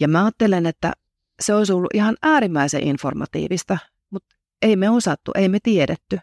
[0.00, 0.92] Ja mä ajattelen, että
[1.40, 3.78] se olisi ollut ihan äärimmäisen informatiivista,
[4.10, 6.18] mutta ei me osattu, ei me tiedetty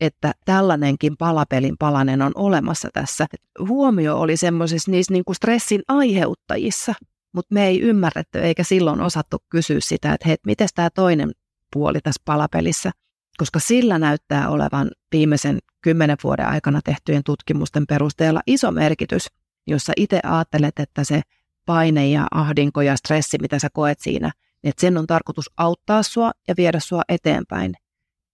[0.00, 3.26] että tällainenkin palapelin palanen on olemassa tässä.
[3.68, 6.94] Huomio oli semmoisissa niissä niin kuin stressin aiheuttajissa,
[7.32, 11.32] mutta me ei ymmärretty eikä silloin osattu kysyä sitä, että hei, miten tämä toinen
[11.72, 12.90] puoli tässä palapelissä,
[13.36, 19.26] koska sillä näyttää olevan viimeisen kymmenen vuoden aikana tehtyjen tutkimusten perusteella iso merkitys,
[19.66, 21.20] jossa itse ajattelet, että se
[21.66, 24.32] paine ja ahdinko ja stressi, mitä sä koet siinä,
[24.64, 27.74] että sen on tarkoitus auttaa sua ja viedä sua eteenpäin,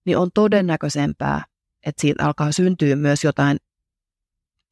[0.06, 1.44] niin on todennäköisempää,
[1.86, 3.58] että siitä alkaa syntyä myös jotain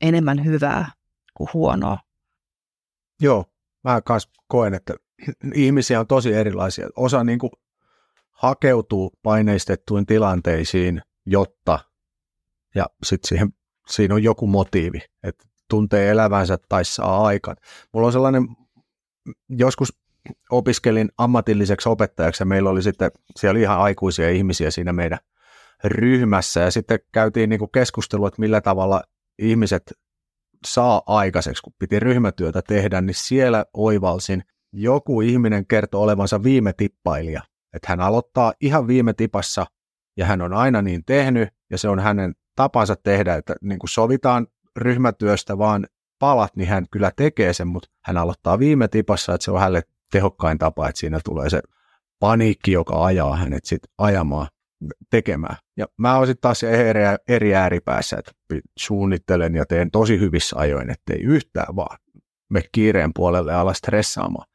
[0.01, 0.91] enemmän hyvää
[1.35, 1.99] kuin huonoa.
[3.21, 3.45] Joo,
[3.85, 4.95] mä myös koen, että
[5.55, 6.89] ihmisiä on tosi erilaisia.
[6.97, 7.51] Osa niin kuin
[8.31, 11.79] hakeutuu paineistettuin tilanteisiin, jotta,
[12.75, 13.53] ja sitten
[13.89, 17.57] siinä on joku motiivi, että tuntee elävänsä tai saa aikaan.
[17.93, 18.49] Mulla on sellainen,
[19.49, 19.99] joskus
[20.51, 25.19] opiskelin ammatilliseksi opettajaksi ja meillä oli sitten, siellä oli ihan aikuisia ihmisiä siinä meidän
[25.85, 27.71] ryhmässä ja sitten käytiin niin kuin
[28.29, 29.03] että millä tavalla
[29.39, 29.93] ihmiset
[30.67, 37.43] saa aikaiseksi, kun piti ryhmätyötä tehdä, niin siellä oivalsin, joku ihminen kertoo olevansa viime tippailija,
[37.73, 39.67] että hän aloittaa ihan viime tipassa
[40.17, 43.91] ja hän on aina niin tehnyt ja se on hänen tapansa tehdä, että niin kuin
[43.91, 45.87] sovitaan ryhmätyöstä vaan
[46.19, 49.83] palat, niin hän kyllä tekee sen, mutta hän aloittaa viime tipassa, että se on hänelle
[50.13, 51.61] tehokkain tapa, että siinä tulee se
[52.21, 54.49] paniikki, joka ajaa hänet sitten ajamaan.
[55.11, 55.57] Tekemään.
[55.77, 58.33] Ja mä oon sitten taas eri, eri ääripäässä, että
[58.79, 61.99] suunnittelen ja teen tosi hyvissä ajoin, ettei yhtään vaan
[62.51, 64.49] me kiireen puolelle ala stressaamaan.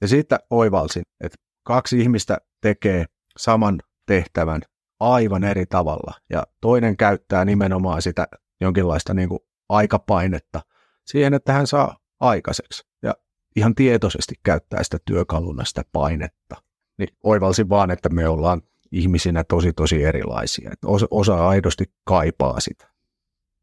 [0.00, 3.04] Ja sitten oivalsin, että kaksi ihmistä tekee
[3.38, 4.62] saman tehtävän
[5.00, 6.14] aivan eri tavalla.
[6.30, 8.28] Ja toinen käyttää nimenomaan sitä
[8.60, 10.60] jonkinlaista niin kuin aikapainetta
[11.06, 12.82] siihen, että hän saa aikaiseksi.
[13.02, 13.14] Ja
[13.56, 16.56] ihan tietoisesti käyttää sitä työkaluna sitä painetta.
[16.98, 18.62] Niin oivalsin vaan, että me ollaan
[18.94, 20.70] ihmisinä tosi tosi erilaisia.
[20.72, 22.86] Että osa, osa aidosti kaipaa sitä.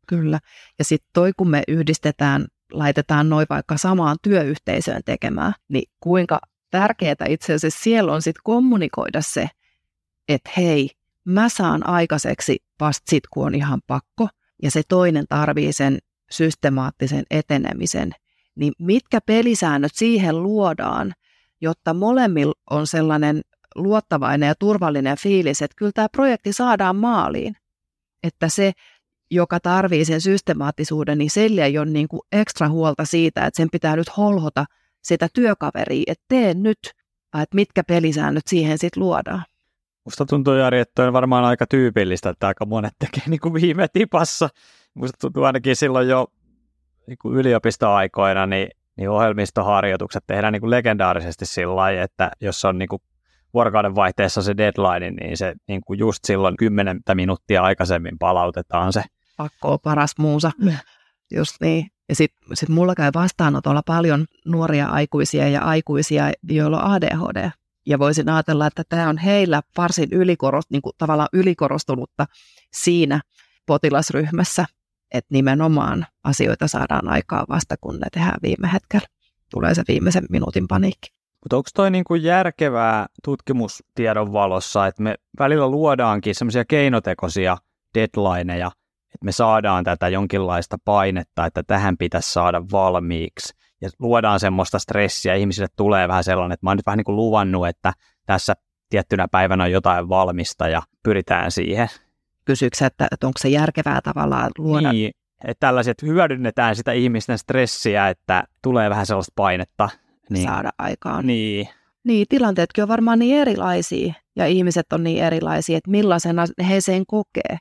[0.08, 0.39] Kyllä.
[0.80, 6.39] Ja sitten toi, kun me yhdistetään, laitetaan noin vaikka samaan työyhteisöön tekemään, niin kuinka
[6.72, 9.50] tärkeää itse asiassa siellä on sitten kommunikoida se,
[10.28, 10.89] että hei,
[11.26, 14.28] mä saan aikaiseksi vasta sit, kun on ihan pakko,
[14.63, 15.98] ja se toinen tarvii sen
[16.32, 18.12] systemaattisen etenemisen,
[18.56, 21.13] niin mitkä pelisäännöt siihen luodaan,
[21.62, 23.41] jotta molemmilla on sellainen
[23.75, 27.55] luottavainen ja turvallinen fiilis, että kyllä tämä projekti saadaan maaliin.
[28.23, 28.71] Että se,
[29.31, 33.69] joka tarvii sen systemaattisuuden, niin sille ei ole niin kuin ekstra huolta siitä, että sen
[33.71, 34.65] pitää nyt holhota
[35.03, 36.79] sitä työkaveria, että tee nyt,
[37.41, 39.43] että mitkä pelisäännöt siihen sitten luodaan.
[40.05, 43.88] Musta tuntuu, Jari, että on varmaan aika tyypillistä, että aika monet tekee niin kuin viime
[43.93, 44.49] tipassa.
[44.93, 46.27] Musta tuntuu ainakin silloin jo
[47.07, 52.77] niin kuin yliopistoaikoina, niin, niin ohjelmistoharjoitukset tehdään niin kuin legendaarisesti sillä lailla, että jos on
[52.77, 53.01] niin kuin
[53.53, 59.03] vuorokauden vaihteessa se deadline, niin se niin kuin just silloin kymmenettä minuuttia aikaisemmin palautetaan se.
[59.37, 60.51] Pakko on paras muusa.
[61.31, 61.87] Just niin.
[62.09, 67.49] Ja sitten sit mulla käy vastaanotolla paljon nuoria aikuisia ja aikuisia, joilla on ADHD.
[67.85, 72.25] Ja voisin ajatella, että tämä on heillä varsin ylikoros, niin kuin tavallaan ylikorostunutta
[72.73, 73.21] siinä
[73.65, 74.65] potilasryhmässä,
[75.13, 79.07] että nimenomaan asioita saadaan aikaa vasta, kun ne tehdään viime hetkellä.
[79.51, 81.09] Tulee se viimeisen minuutin paniikki.
[81.43, 87.58] Mutta onko toi niinku järkevää tutkimustiedon valossa, että me välillä luodaankin semmoisia keinotekoisia
[87.93, 88.71] deadlineja,
[89.06, 95.36] että me saadaan tätä jonkinlaista painetta, että tähän pitäisi saada valmiiksi, ja luodaan semmoista stressiä,
[95.36, 97.93] ihmisille tulee vähän sellainen, että mä oon nyt vähän niin kuin luvannut, että
[98.25, 98.54] tässä
[98.89, 101.88] tiettynä päivänä on jotain valmista ja pyritään siihen.
[102.45, 104.91] Kysyykö että, että onko se järkevää tavallaan luoda?
[104.91, 105.12] Niin,
[105.43, 109.89] että tällaiset hyödynnetään sitä ihmisten stressiä, että tulee vähän sellaista painetta.
[110.34, 110.48] Niin.
[110.48, 111.28] Saada aikaan.
[111.28, 111.67] Niin.
[112.04, 117.06] Niin, tilanteetkin on varmaan niin erilaisia ja ihmiset on niin erilaisia, että millaisena he sen
[117.06, 117.58] kokee.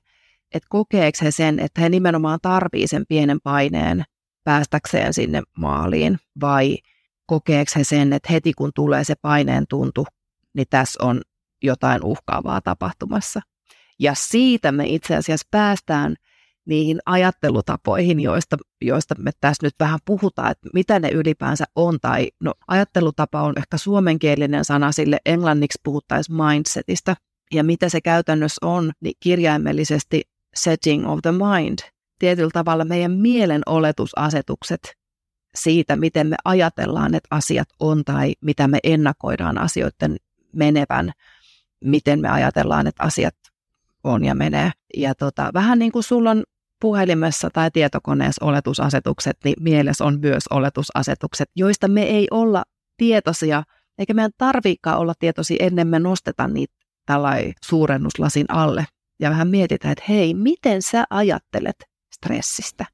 [0.54, 4.04] Että kokeeko he sen, että he nimenomaan tarvii sen pienen paineen
[4.44, 6.76] päästäkseen sinne maaliin vai
[7.26, 10.06] kokeeko he sen, että heti kun tulee se paineen tuntu,
[10.54, 11.20] niin tässä on
[11.62, 13.40] jotain uhkaavaa tapahtumassa.
[13.98, 16.16] Ja siitä me itse asiassa päästään
[16.66, 21.98] niihin ajattelutapoihin, joista, joista me tässä nyt vähän puhutaan, että mitä ne ylipäänsä on.
[22.00, 27.16] Tai no, ajattelutapa on ehkä suomenkielinen sana sille, englanniksi puhuttaisiin mindsetistä.
[27.52, 30.22] Ja mitä se käytännössä on, niin kirjaimellisesti
[30.54, 31.78] setting of the mind–
[32.20, 34.80] tietyllä tavalla meidän mielen oletusasetukset
[35.54, 40.16] siitä, miten me ajatellaan, että asiat on tai mitä me ennakoidaan asioiden
[40.52, 41.12] menevän,
[41.84, 43.34] miten me ajatellaan, että asiat
[44.04, 44.70] on ja menee.
[44.96, 46.42] Ja tota, vähän niin kuin sulla on
[46.80, 52.62] puhelimessa tai tietokoneessa oletusasetukset, niin mielessä on myös oletusasetukset, joista me ei olla
[52.96, 53.62] tietoisia,
[53.98, 56.74] eikä meidän tarviikaan olla tietoisia ennen me nosteta niitä
[57.06, 58.86] tällainen suurennuslasin alle.
[59.20, 61.76] Ja vähän mietitään, että hei, miten sä ajattelet
[62.14, 62.84] stressistä.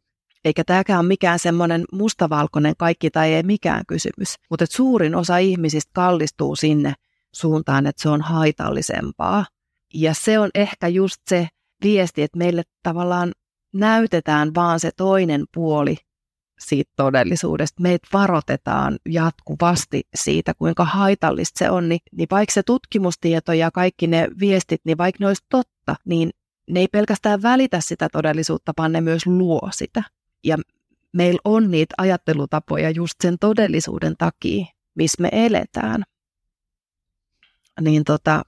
[0.45, 5.91] Eikä tämäkään ole mikään semmoinen mustavalkoinen kaikki tai ei mikään kysymys, mutta suurin osa ihmisistä
[5.95, 6.95] kallistuu sinne
[7.35, 9.45] suuntaan, että se on haitallisempaa.
[9.97, 11.49] Ja se on ehkä just se
[11.83, 13.33] viesti, että meille tavallaan
[13.73, 15.97] näytetään vaan se toinen puoli
[16.59, 17.83] siitä todellisuudesta.
[17.83, 21.89] Meitä varoitetaan jatkuvasti siitä, kuinka haitallista se on.
[21.89, 26.31] Niin, niin vaikka se tutkimustieto ja kaikki ne viestit, niin vaikka ne olisi totta, niin
[26.71, 30.03] ne ei pelkästään välitä sitä todellisuutta, vaan ne myös luo sitä.
[30.45, 30.59] Ja
[31.13, 36.03] meillä on niitä ajattelutapoja just sen todellisuuden takia, missä me eletään.
[37.81, 38.43] Niin, tota,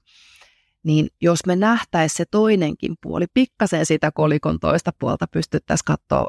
[0.84, 6.26] niin jos me nähtäisiin se toinenkin puoli, pikkasen sitä kolikon toista puolta pystyttäisiin katsoa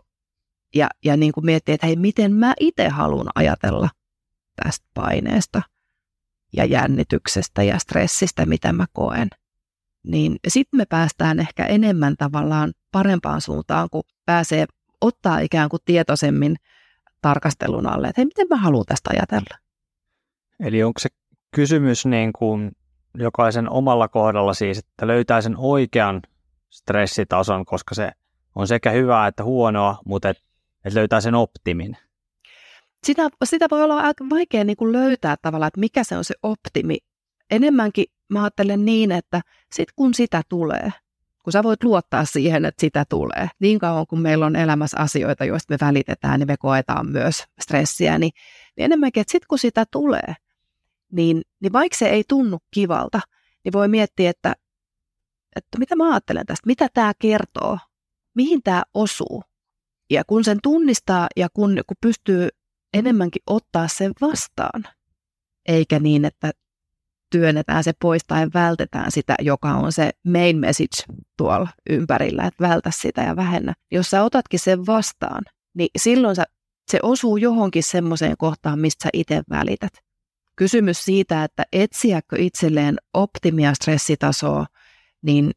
[0.75, 3.89] ja, ja niin kuin miettiä, että hei, miten mä itse haluan ajatella
[4.63, 5.61] tästä paineesta
[6.53, 9.27] ja jännityksestä ja stressistä, mitä mä koen–
[10.03, 14.65] niin sitten me päästään ehkä enemmän tavallaan parempaan suuntaan, kun pääsee
[15.01, 16.55] ottaa ikään kuin tietoisemmin
[17.21, 19.57] tarkastelun alle, että hei, miten mä haluan tästä ajatella.
[20.59, 21.09] Eli onko se
[21.55, 22.71] kysymys niin kuin
[23.15, 26.21] jokaisen omalla kohdalla siis, että löytää sen oikean
[26.69, 28.11] stressitason, koska se
[28.55, 30.37] on sekä hyvää että huonoa, mutta et,
[30.85, 31.97] et löytää sen optimin.
[33.03, 36.35] Sitä, sitä voi olla aika vaikea niin kuin löytää tavallaan, että mikä se on se
[36.43, 36.97] optimi
[37.51, 39.41] enemmänkin mä ajattelen niin, että
[39.73, 40.93] sit kun sitä tulee,
[41.43, 45.45] kun sä voit luottaa siihen, että sitä tulee, niin kauan kun meillä on elämässä asioita,
[45.45, 48.31] joista me välitetään, niin me koetaan myös stressiä, niin,
[48.77, 50.35] niin enemmänkin, että sit kun sitä tulee,
[51.11, 53.19] niin, niin vaikka se ei tunnu kivalta,
[53.63, 54.55] niin voi miettiä, että,
[55.55, 57.77] että mitä mä ajattelen tästä, mitä tämä kertoo,
[58.35, 59.43] mihin tämä osuu.
[60.09, 62.49] Ja kun sen tunnistaa ja kun, kun pystyy
[62.93, 64.83] enemmänkin ottaa sen vastaan,
[65.65, 66.51] eikä niin, että
[67.31, 71.03] työnnetään se pois tai vältetään sitä, joka on se main message
[71.37, 73.73] tuolla ympärillä, että vältä sitä ja vähennä.
[73.91, 75.43] Jos sä otatkin sen vastaan,
[75.73, 76.43] niin silloin sä,
[76.91, 80.08] se osuu johonkin semmoiseen kohtaan, mistä sä itse välität.
[80.59, 84.65] Kysymys siitä, että etsiäkö itselleen optimia stressitasoa,
[85.21, 85.51] niin,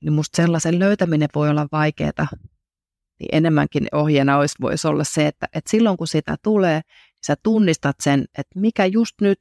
[0.00, 2.28] niin musta sellaisen löytäminen voi olla vaikeaa.
[3.20, 7.36] Niin enemmänkin ohjeena olisi, voisi olla se, että, että silloin kun sitä tulee, niin sä
[7.42, 9.38] tunnistat sen, että mikä just nyt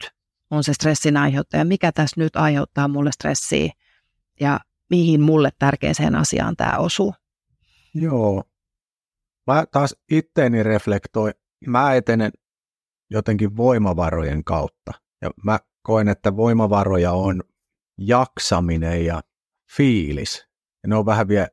[0.52, 3.72] on se stressin aiheuttaja, mikä tässä nyt aiheuttaa mulle stressiä
[4.40, 7.14] ja mihin mulle tärkeäseen asiaan tämä osuu.
[7.94, 8.44] Joo.
[9.48, 11.34] Mä taas itteeni reflektoin,
[11.68, 12.32] mä etenen
[13.14, 14.92] jotenkin voimavarojen kautta.
[15.22, 17.44] Ja mä koen, että voimavaroja on
[17.98, 19.22] jaksaminen ja
[19.78, 20.48] fiilis.
[20.84, 21.48] Ja ne on vähän vielä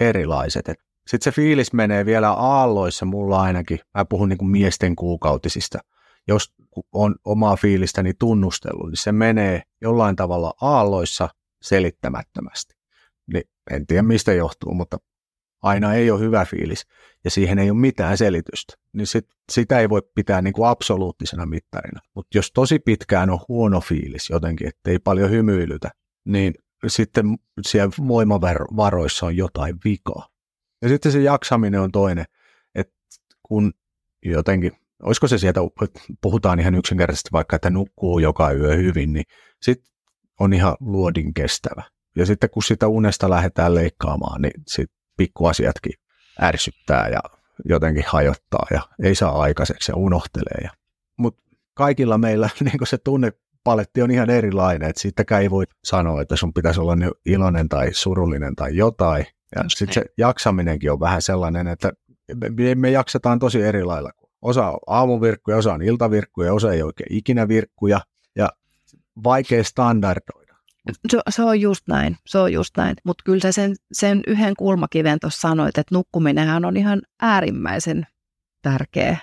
[0.00, 0.64] erilaiset.
[1.06, 3.78] Sitten se fiilis menee vielä aalloissa mulla ainakin.
[3.98, 5.78] Mä puhun niin kuin miesten kuukautisista–
[6.28, 6.54] jos
[6.92, 11.28] on omaa fiilistäni tunnustellut, niin se menee jollain tavalla aalloissa
[11.62, 12.74] selittämättömästi.
[13.32, 14.98] Niin en tiedä mistä johtuu, mutta
[15.62, 16.86] aina ei ole hyvä fiilis
[17.24, 21.46] ja siihen ei ole mitään selitystä, niin sit, sitä ei voi pitää niin kuin absoluuttisena
[21.46, 22.00] mittarina.
[22.14, 25.90] Mutta jos tosi pitkään on huono fiilis jotenkin, ettei paljon hymyilytä,
[26.24, 26.54] niin
[26.86, 30.28] sitten siellä voimavaroissa on jotain vikaa.
[30.82, 32.24] Ja sitten se jaksaminen on toinen,
[32.74, 32.94] että
[33.42, 33.72] kun
[34.24, 35.60] jotenkin olisiko se sieltä,
[36.20, 39.24] puhutaan ihan yksinkertaisesti vaikka, että nukkuu joka yö hyvin, niin
[39.62, 39.92] sitten
[40.40, 41.82] on ihan luodin kestävä.
[42.16, 45.92] Ja sitten kun sitä unesta lähdetään leikkaamaan, niin sitten pikkuasiatkin
[46.42, 47.20] ärsyttää ja
[47.64, 50.60] jotenkin hajottaa ja ei saa aikaiseksi ja unohtelee.
[50.62, 50.70] Ja,
[51.16, 51.42] mutta
[51.74, 56.54] kaikilla meillä niin se tunnepaletti on ihan erilainen, että siitäkään ei voi sanoa, että sun
[56.54, 59.26] pitäisi olla iloinen tai surullinen tai jotain.
[59.56, 61.92] Ja sitten se jaksaminenkin on vähän sellainen, että
[62.34, 64.10] me, me jaksetaan tosi eri lailla
[64.42, 68.00] Osa on aamuvirkkuja, osa on iltavirkkuja, osa ei oikein ikinä virkkuja
[68.36, 68.48] ja
[69.24, 70.47] vaikea standardoida.
[71.10, 72.96] Se, se on just näin, se on just näin.
[73.04, 78.06] Mutta kyllä sä sen, sen yhden kulmakiven tuossa sanoit, että nukkuminenhan on ihan äärimmäisen
[78.62, 79.16] tärkeä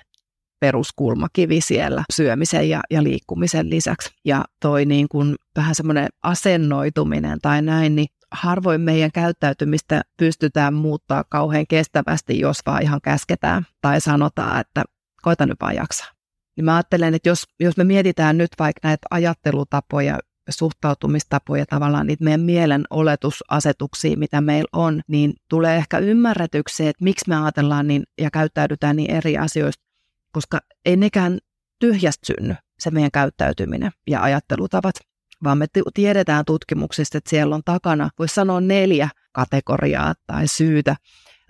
[0.59, 4.09] peruskulmakivi siellä syömisen ja, ja liikkumisen lisäksi.
[4.25, 11.23] Ja toi niin kuin vähän semmoinen asennoituminen tai näin, niin harvoin meidän käyttäytymistä pystytään muuttaa
[11.29, 14.83] kauhean kestävästi, jos vaan ihan käsketään tai sanotaan, että
[15.21, 16.07] koita nyt vaan jaksaa.
[16.55, 22.23] Niin mä ajattelen, että jos, jos me mietitään nyt vaikka näitä ajattelutapoja, suhtautumistapoja, tavallaan niitä
[22.23, 28.03] meidän mielen oletusasetuksia, mitä meillä on, niin tulee ehkä ymmärretyksi, että miksi me ajatellaan niin
[28.21, 29.83] ja käyttäydytään niin eri asioista,
[30.31, 31.39] koska ei nekään
[31.79, 34.95] tyhjästä synny se meidän käyttäytyminen ja ajattelutavat,
[35.43, 40.95] vaan me tiedetään tutkimuksista, että siellä on takana, voisi sanoa neljä kategoriaa tai syytä,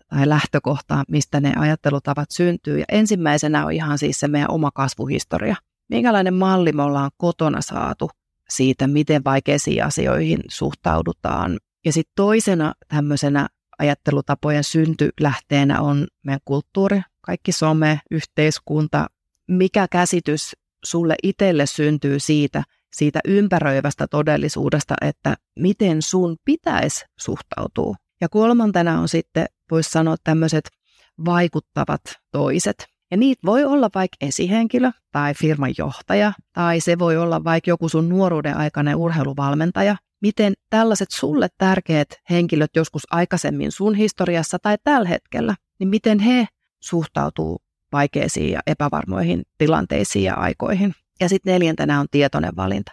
[0.10, 2.80] tai lähtökohtaa, mistä ne ajattelutavat syntyy.
[2.80, 5.56] Ja ensimmäisenä on ihan siis se meidän oma kasvuhistoria.
[5.90, 8.10] Minkälainen malli me ollaan kotona saatu
[8.50, 11.60] siitä, miten vaikeisiin asioihin suhtaudutaan.
[11.86, 13.48] Ja sitten toisena tämmöisenä
[13.80, 19.08] ajattelutapojen syntylähteenä on meidän kulttuuri, kaikki some, yhteiskunta.
[19.48, 20.56] Mikä käsitys
[20.86, 27.96] sulle itselle syntyy siitä, siitä ympäröivästä todellisuudesta, että miten sun pitäisi suhtautua.
[28.22, 30.70] Ja kolmantena on sitten voisi sanoa tämmöiset
[31.26, 32.95] vaikuttavat toiset.
[33.16, 37.90] Ja niitä voi olla vaikka esihenkilö tai firman johtaja, tai se voi olla vaikka joku
[37.90, 39.96] sun nuoruuden aikainen urheiluvalmentaja.
[40.22, 46.48] Miten tällaiset sulle tärkeät henkilöt joskus aikaisemmin sun historiassa tai tällä hetkellä, niin miten he
[46.80, 50.94] suhtautuu vaikeisiin ja epävarmoihin tilanteisiin ja aikoihin.
[51.20, 52.92] Ja sitten neljäntenä on tietoinen valinta.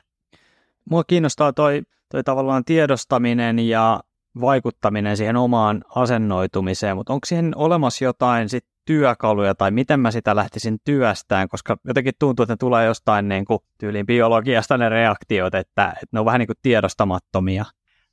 [0.91, 4.01] Mua kiinnostaa toi, toi tavallaan tiedostaminen ja
[4.41, 10.37] vaikuttaminen siihen omaan asennoitumiseen, mutta onko siihen olemassa jotain sit työkaluja tai miten mä sitä
[10.37, 15.55] lähtisin työstään, koska jotenkin tuntuu, että ne tulee jostain niin kuin tyyliin biologiasta ne reaktiot,
[15.55, 17.65] että, että ne on vähän niin kuin tiedostamattomia.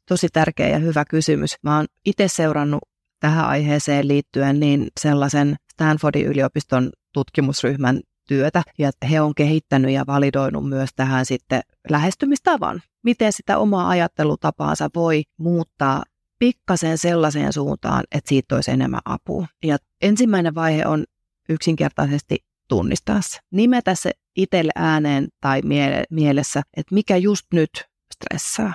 [0.05, 1.55] Tosi tärkeä ja hyvä kysymys.
[1.63, 2.82] Mä oon itse seurannut
[3.20, 10.70] tähän aiheeseen liittyen niin sellaisen Stanfordin yliopiston tutkimusryhmän työtä, ja he on kehittänyt ja validoinut
[10.70, 16.03] myös tähän sitten lähestymistavan, miten sitä omaa ajattelutapaansa voi muuttaa
[16.40, 19.48] pikkasen sellaiseen suuntaan, että siitä olisi enemmän apua.
[19.64, 21.06] Ja ensimmäinen vaihe on
[21.50, 23.40] yksinkertaisesti tunnistaa se.
[23.52, 27.70] Nimetä se itselle ääneen tai miele- mielessä, että mikä just nyt
[28.14, 28.74] stressaa.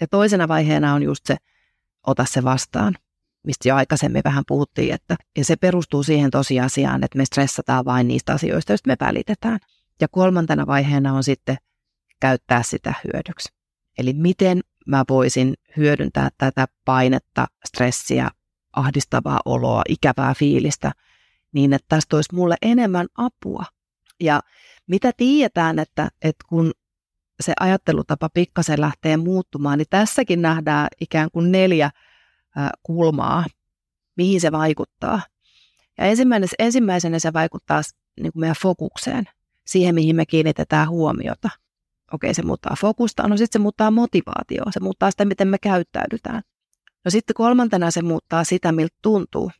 [0.00, 1.36] Ja toisena vaiheena on just se,
[2.06, 2.94] ota se vastaan,
[3.46, 8.08] mistä jo aikaisemmin vähän puhuttiin, että, ja se perustuu siihen tosiasiaan, että me stressataan vain
[8.08, 9.58] niistä asioista, joista me välitetään.
[10.00, 11.56] Ja kolmantena vaiheena on sitten
[12.20, 13.48] käyttää sitä hyödyksi.
[13.98, 18.28] Eli miten mä voisin hyödyntää tätä painetta, stressiä,
[18.72, 20.92] ahdistavaa oloa, ikävää fiilistä,
[21.52, 23.64] niin että tästä olisi mulle enemmän apua.
[24.20, 24.40] Ja
[24.86, 26.72] mitä tiedetään, että, että kun
[27.40, 31.90] se ajattelutapa pikkasen lähtee muuttumaan, niin tässäkin nähdään ikään kuin neljä
[32.82, 33.44] kulmaa,
[34.16, 35.20] mihin se vaikuttaa.
[35.98, 36.04] Ja
[36.58, 37.82] ensimmäisenä, se vaikuttaa
[38.20, 39.24] niin kuin meidän fokukseen,
[39.66, 41.50] siihen mihin me kiinnitetään huomiota.
[42.12, 46.42] Okei, se muuttaa fokusta, no sitten se muuttaa motivaatioa, se muuttaa sitä, miten me käyttäydytään.
[47.04, 49.50] No sitten kolmantena se muuttaa sitä, miltä tuntuu.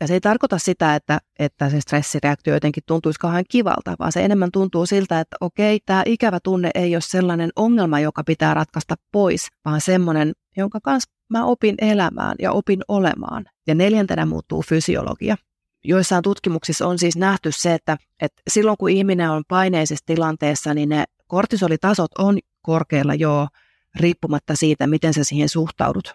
[0.00, 4.24] Ja se ei tarkoita sitä, että, että se stressireaktio jotenkin tuntuisi kauhean kivalta, vaan se
[4.24, 8.94] enemmän tuntuu siltä, että okei, tämä ikävä tunne ei ole sellainen ongelma, joka pitää ratkaista
[9.12, 13.44] pois, vaan semmoinen, jonka kanssa mä opin elämään ja opin olemaan.
[13.66, 15.36] Ja neljäntenä muuttuu fysiologia.
[15.84, 20.88] Joissain tutkimuksissa on siis nähty se, että, että silloin kun ihminen on paineisessa tilanteessa, niin
[20.88, 23.48] ne kortisolitasot on korkealla jo
[23.96, 26.14] riippumatta siitä, miten sä siihen suhtaudut.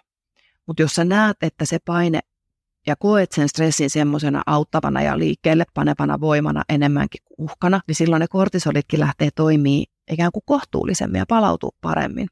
[0.66, 2.20] Mutta jos sä näet, että se paine
[2.86, 8.20] ja koet sen stressin semmoisena auttavana ja liikkeelle panevana voimana enemmänkin kuin uhkana, niin silloin
[8.20, 12.28] ne kortisolitkin lähtee toimii ikään kuin kohtuullisemmin ja palautuu paremmin.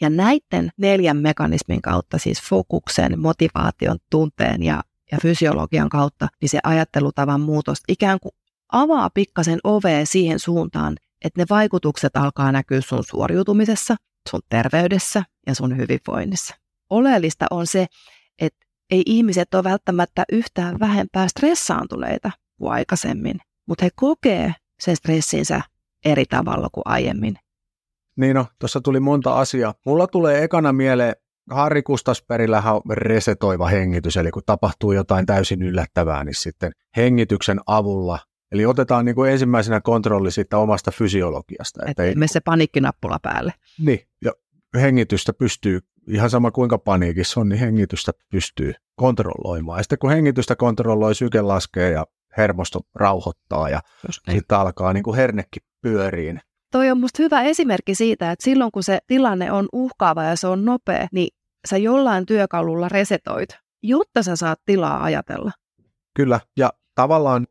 [0.00, 4.82] Ja näiden neljän mekanismin kautta, siis fokuksen, motivaation, tunteen ja,
[5.12, 8.32] ja fysiologian kautta, niin se ajattelutavan muutos ikään kuin
[8.72, 13.96] avaa pikkasen ovea siihen suuntaan, että ne vaikutukset alkaa näkyä sun suoriutumisessa,
[14.30, 16.54] sun terveydessä ja sun hyvinvoinnissa.
[16.90, 17.86] Oleellista on se,
[18.38, 23.36] että ei ihmiset ole välttämättä yhtään vähempää stressaantuneita kuin aikaisemmin,
[23.68, 25.60] mutta he kokee sen stressinsä
[26.04, 27.34] eri tavalla kuin aiemmin.
[28.16, 29.74] Niin no, tuossa tuli monta asiaa.
[29.86, 31.14] Mulla tulee ekana mieleen,
[31.50, 38.18] Harri Kustasperillähän on resetoiva hengitys, eli kun tapahtuu jotain täysin yllättävää, niin sitten hengityksen avulla,
[38.52, 41.80] eli otetaan niin kuin ensimmäisenä kontrolli siitä omasta fysiologiasta.
[41.86, 43.52] Että ei me se paniikkinappula päälle.
[43.78, 44.32] Niin, ja
[44.80, 49.78] hengitystä pystyy, ihan sama kuinka paniikissa on, niin hengitystä pystyy kontrolloimaan.
[49.78, 53.80] Ja sitten kun hengitystä kontrolloi, syke laskee ja hermosto rauhoittaa ja
[54.26, 54.38] niin.
[54.38, 56.40] sitten alkaa niin kuin hernekin pyöriin
[56.72, 60.46] toi on musta hyvä esimerkki siitä, että silloin kun se tilanne on uhkaava ja se
[60.46, 61.28] on nopea, niin
[61.68, 63.48] sä jollain työkalulla resetoit,
[63.82, 65.52] jotta sä saat tilaa ajatella.
[66.14, 67.46] Kyllä, ja tavallaan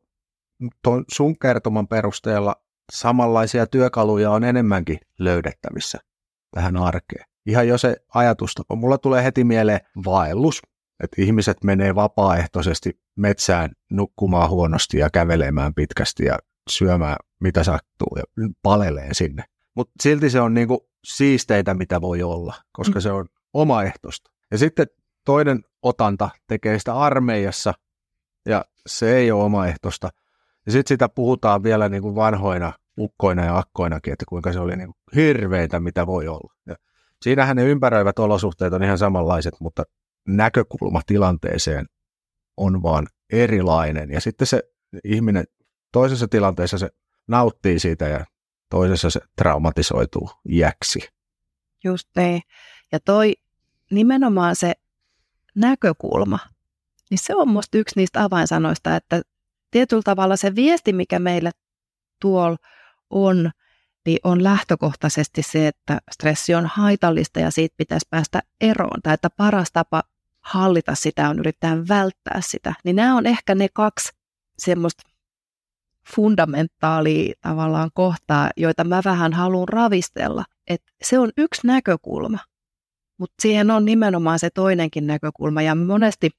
[0.84, 2.56] tuon sun kertoman perusteella
[2.91, 5.99] samanlaisia työkaluja on enemmänkin löydettävissä
[6.51, 7.26] tähän arkeen.
[7.45, 8.76] Ihan jo se ajatustapa.
[8.76, 10.62] Mulla tulee heti mieleen vaellus,
[11.03, 16.39] että ihmiset menee vapaaehtoisesti metsään nukkumaan huonosti ja kävelemään pitkästi ja
[16.70, 18.24] syömään mitä sattuu ja
[18.62, 19.43] palelee sinne.
[19.76, 23.01] Mutta silti se on niinku siisteitä, mitä voi olla, koska mm.
[23.01, 24.32] se on omaehtoista.
[24.51, 24.88] Ja sitten
[25.26, 27.74] toinen otanta tekee sitä armeijassa,
[28.45, 30.10] ja se ei ole omaehtoista.
[30.66, 34.95] Ja sitten sitä puhutaan vielä niinku vanhoina ukkoina ja akkoinakin, että kuinka se oli niinku
[35.16, 36.53] hirveitä, mitä voi olla.
[36.66, 36.76] Ja
[37.22, 39.84] siinähän ne ympäröivät olosuhteet on ihan samanlaiset, mutta
[40.28, 41.86] näkökulma tilanteeseen
[42.57, 44.11] on vaan erilainen.
[44.11, 44.63] Ja sitten se
[45.03, 45.45] ihminen
[45.91, 46.89] toisessa tilanteessa se
[47.28, 48.26] nauttii siitä ja
[48.70, 50.99] toisessa se traumatisoituu iäksi.
[51.84, 52.41] Just niin.
[52.91, 53.34] Ja toi
[53.91, 54.74] nimenomaan se
[55.55, 56.39] näkökulma,
[57.09, 59.22] niin se on musta yksi niistä avainsanoista, että
[59.72, 61.51] tietyllä tavalla se viesti, mikä meille
[62.22, 62.57] tuolla
[63.09, 63.51] on,
[64.05, 69.30] niin on lähtökohtaisesti se, että stressi on haitallista ja siitä pitäisi päästä eroon, tai että
[69.30, 70.03] paras tapa
[70.41, 72.74] hallita sitä on yrittää välttää sitä.
[72.84, 74.09] Niin nämä on ehkä ne kaksi
[74.57, 75.03] semmoista
[76.16, 80.45] fundamentaalia tavallaan kohtaa, joita mä vähän haluan ravistella.
[80.68, 82.39] Et se on yksi näkökulma,
[83.18, 85.61] mutta siihen on nimenomaan se toinenkin näkökulma.
[85.61, 86.30] Ja monesti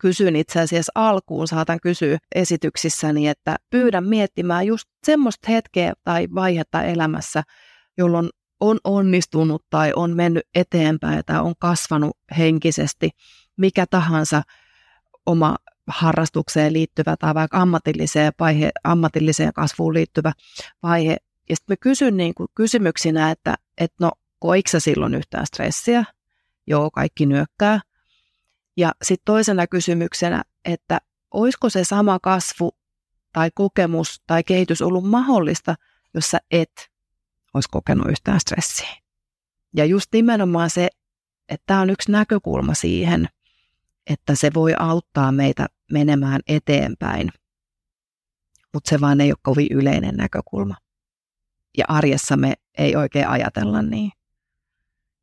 [0.00, 6.82] kysyn itse asiassa alkuun, saatan kysyä esityksissäni, että pyydän miettimään just semmoista hetkeä tai vaihetta
[6.82, 7.42] elämässä,
[7.98, 8.28] jolloin
[8.60, 13.10] on onnistunut tai on mennyt eteenpäin tai on kasvanut henkisesti,
[13.56, 14.42] mikä tahansa
[15.26, 20.32] oma harrastukseen liittyvä tai vaikka ammatilliseen, vaihe, ammatilliseen kasvuun liittyvä
[20.82, 21.16] vaihe.
[21.48, 26.04] Ja sitten mä kysyn niin kuin kysymyksinä, että, että no koiksa silloin yhtään stressiä?
[26.66, 27.80] Joo, kaikki nyökkää.
[28.76, 30.98] Ja sitten toisena kysymyksenä, että
[31.30, 32.72] olisiko se sama kasvu
[33.32, 35.74] tai kokemus tai kehitys ollut mahdollista,
[36.14, 36.90] jos sä et
[37.54, 38.96] olisi kokenut yhtään stressiä.
[39.76, 40.88] Ja just nimenomaan se,
[41.48, 43.28] että tämä on yksi näkökulma siihen–
[44.10, 47.30] että se voi auttaa meitä menemään eteenpäin,
[48.72, 50.74] mutta se vaan ei ole kovin yleinen näkökulma.
[51.78, 54.12] ja arjessa me ei oikein ajatella niin.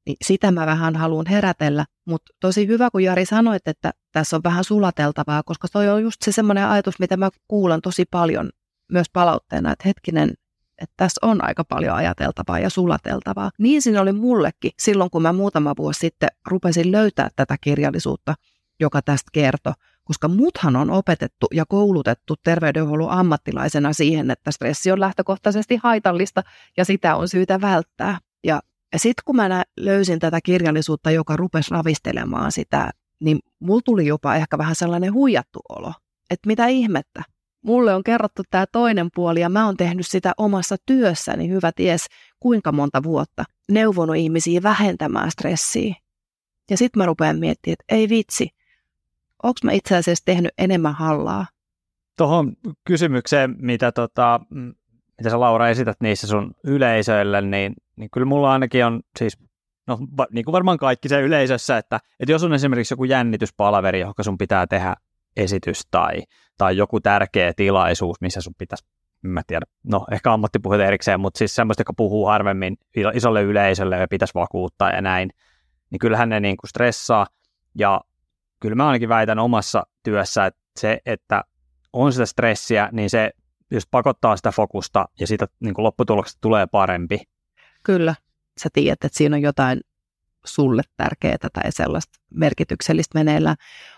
[0.07, 4.43] Niin sitä mä vähän haluan herätellä, mutta tosi hyvä, kun Jari sanoit, että tässä on
[4.43, 8.49] vähän sulateltavaa, koska toi on just se semmoinen ajatus, mitä mä kuulen tosi paljon
[8.91, 10.33] myös palautteena, että hetkinen,
[10.81, 13.51] että tässä on aika paljon ajateltavaa ja sulateltavaa.
[13.59, 18.35] Niin siinä oli mullekin silloin, kun mä muutama vuosi sitten rupesin löytää tätä kirjallisuutta,
[18.79, 24.99] joka tästä kertoi, koska muthan on opetettu ja koulutettu terveydenhuollon ammattilaisena siihen, että stressi on
[24.99, 26.43] lähtökohtaisesti haitallista
[26.77, 28.19] ja sitä on syytä välttää.
[28.43, 28.61] Ja
[28.95, 34.57] sitten kun mä löysin tätä kirjallisuutta, joka rupesi ravistelemaan sitä, niin mulla tuli jopa ehkä
[34.57, 35.93] vähän sellainen huijattu olo,
[36.29, 37.23] että mitä ihmettä.
[37.61, 42.05] Mulle on kerrottu tämä toinen puoli ja mä oon tehnyt sitä omassa työssäni hyvä ties
[42.39, 43.43] kuinka monta vuotta.
[43.71, 45.95] Neuvonut ihmisiä vähentämään stressiä.
[46.69, 48.49] Ja sitten mä rupean miettimään, että ei vitsi,
[49.43, 51.45] onko mä itse asiassa tehnyt enemmän hallaa?
[52.17, 54.39] Tuohon kysymykseen, mitä, tota,
[55.17, 59.37] mitä sä Laura esität niissä sun yleisöille, niin, niin kyllä mulla ainakin on siis,
[59.87, 59.97] no
[60.31, 64.37] niin kuin varmaan kaikki se yleisössä, että, että jos on esimerkiksi joku jännityspalaveri, johon sun
[64.37, 64.95] pitää tehdä
[65.37, 66.23] esitys tai,
[66.57, 68.85] tai joku tärkeä tilaisuus, missä sun pitäisi,
[69.21, 72.77] mä tiedä, no ehkä ammattipuhujat erikseen, mutta siis semmoista, joka puhuu harvemmin
[73.13, 75.29] isolle yleisölle ja pitäisi vakuuttaa ja näin,
[75.89, 77.27] niin kyllähän ne niin kuin stressaa.
[77.75, 78.01] Ja
[78.59, 81.43] kyllä mä ainakin väitän omassa työssä, että se, että
[81.93, 83.31] on sitä stressiä, niin se
[83.71, 87.19] just pakottaa sitä fokusta ja siitä niin kuin lopputuloksesta tulee parempi.
[87.83, 88.15] Kyllä,
[88.63, 89.79] sä tiedät, että siinä on jotain
[90.45, 93.55] sulle tärkeää tai sellaista merkityksellistä meneillään.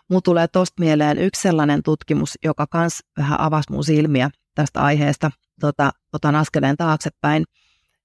[0.09, 5.32] Mulla tulee tuosta mieleen yksi sellainen tutkimus, joka kans vähän avasi mun silmiä tästä aiheesta.
[5.59, 7.43] Tota, otan askeleen taaksepäin.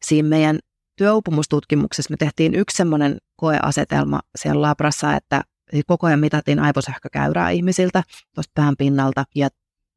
[0.03, 0.59] Siinä meidän
[0.97, 5.43] työupumustutkimuksessa me tehtiin yksi semmoinen koeasetelma siellä labrassa, että
[5.87, 8.03] koko ajan mitattiin aivosähkökäyrää ihmisiltä
[8.35, 9.49] tuosta pään pinnalta ja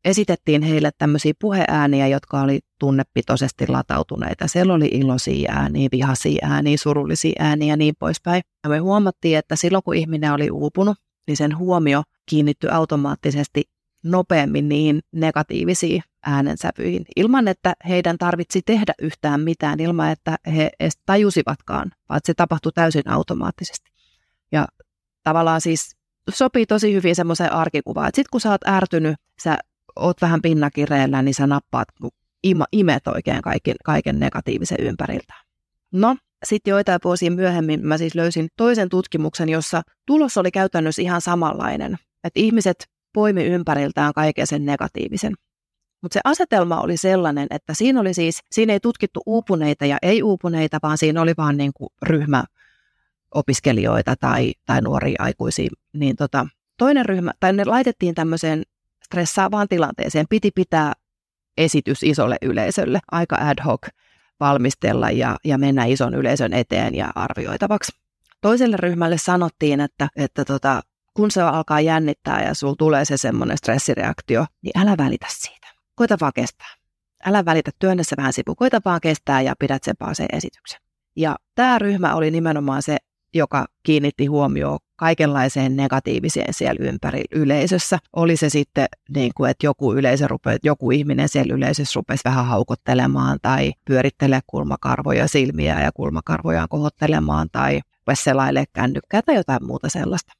[0.06, 4.48] esitettiin heille tämmöisiä puheääniä, jotka oli tunnepitoisesti latautuneita.
[4.48, 8.42] Siellä oli iloisia ääniä, vihaisia ääniä, surullisia ääniä ja niin poispäin.
[8.64, 13.64] Ja me huomattiin, että silloin kun ihminen oli uupunut, niin sen huomio kiinnittyi automaattisesti
[14.04, 20.94] nopeammin niin negatiivisiin äänensävyihin, ilman että heidän tarvitsi tehdä yhtään mitään, ilman että he edes
[21.06, 23.92] tajusivatkaan, vaan se tapahtui täysin automaattisesti.
[24.52, 24.68] Ja
[25.24, 25.96] tavallaan siis
[26.30, 29.58] sopii tosi hyvin semmoiseen arkikuvaan, että sit kun sä oot ärtynyt, sä
[30.00, 31.88] oot vähän pinnakireellä, niin sä nappaat,
[32.44, 35.34] ima, imet oikein kaiken, kaiken negatiivisen ympäriltä.
[35.92, 41.22] No, sitten joitain vuosia myöhemmin mä siis löysin toisen tutkimuksen, jossa tulos oli käytännössä ihan
[41.22, 41.98] samanlainen.
[42.24, 45.34] Että ihmiset poimi ympäriltään kaiken sen negatiivisen.
[46.02, 50.80] Mutta se asetelma oli sellainen, että siinä oli siis, siinä ei tutkittu uupuneita ja ei-uupuneita,
[50.84, 52.44] vaan siinä oli vaan niin kuin ryhmä
[53.36, 55.70] opiskelijoita tai, tai nuoria aikuisia.
[55.94, 58.64] Niin tota, toinen ryhmä, tai ne laitettiin tämmöiseen
[59.08, 60.94] stressaavaan tilanteeseen, piti pitää
[61.58, 63.88] esitys isolle yleisölle, aika ad hoc
[64.40, 67.92] valmistella ja, ja mennä ison yleisön eteen ja arvioitavaksi.
[68.42, 70.82] Toiselle ryhmälle sanottiin, että, että tota,
[71.14, 75.68] kun se alkaa jännittää ja sulla tulee se semmoinen stressireaktio, niin älä välitä siitä.
[75.96, 76.68] Koita vaan kestää.
[77.26, 78.56] Älä välitä, työnnä se vähän sivu.
[78.56, 80.80] Koita vaan kestää ja pidät sen vaan sen esityksen.
[81.16, 82.98] Ja tämä ryhmä oli nimenomaan se,
[83.38, 88.00] joka kiinnitti huomioon kaikenlaiseen negatiiviseen siellä ympäri yleisössä.
[88.16, 92.46] Oli se sitten niin kuin, että joku, yleisö rupe, joku ihminen siellä yleisössä rupesi vähän
[92.46, 97.82] haukottelemaan tai pyörittelee kulmakarvoja silmiä ja kulmakarvojaan kohottelemaan tai
[98.14, 100.34] selaille kännykkää tai jotain muuta sellaista.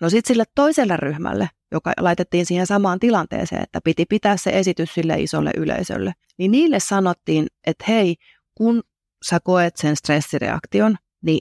[0.00, 4.94] No sitten sille toiselle ryhmälle, joka laitettiin siihen samaan tilanteeseen, että piti pitää se esitys
[4.94, 8.16] sille isolle yleisölle, niin niille sanottiin, että hei,
[8.54, 8.82] kun
[9.24, 11.40] sä koet sen stressireaktion, niin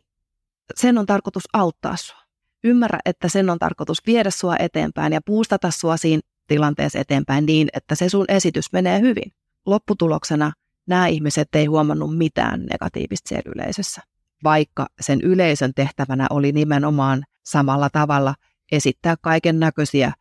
[0.76, 2.22] sen on tarkoitus auttaa sua.
[2.64, 7.68] Ymmärrä, että sen on tarkoitus viedä sua eteenpäin ja puustata sua siinä tilanteessa eteenpäin niin,
[7.74, 9.32] että se sun esitys menee hyvin.
[9.66, 10.52] Lopputuloksena
[10.88, 14.02] nämä ihmiset ei huomannut mitään negatiivista siellä yleisössä,
[14.44, 18.36] vaikka sen yleisön tehtävänä oli nimenomaan samalla tavalla
[18.72, 20.14] esittää kaiken näköisiä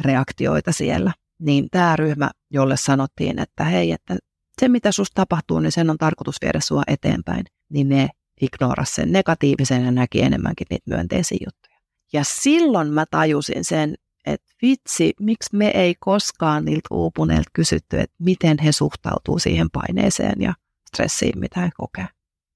[0.00, 1.12] reaktioita siellä.
[1.38, 4.16] Niin tämä ryhmä, jolle sanottiin, että hei, että
[4.60, 8.08] se mitä susta tapahtuu, niin sen on tarkoitus viedä sua eteenpäin, niin ne
[8.42, 11.76] ignoras sen negatiivisen ja näki enemmänkin niitä myönteisiä juttuja.
[12.12, 13.94] Ja silloin mä tajusin sen,
[14.26, 20.40] että vitsi, miksi me ei koskaan niiltä uupuneilta kysytty, että miten he suhtautuu siihen paineeseen
[20.40, 20.54] ja
[20.88, 22.06] stressiin, mitä he kokee.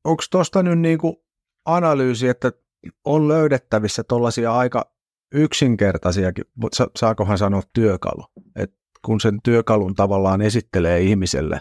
[0.04, 1.24] Onko tuosta nyt niinku
[1.64, 2.52] analyysi, että
[3.04, 4.92] on löydettävissä tuollaisia aika
[5.34, 6.44] yksinkertaisiakin,
[6.96, 8.24] saakohan sanoa työkalu,
[8.56, 11.60] että kun sen työkalun tavallaan esittelee ihmiselle,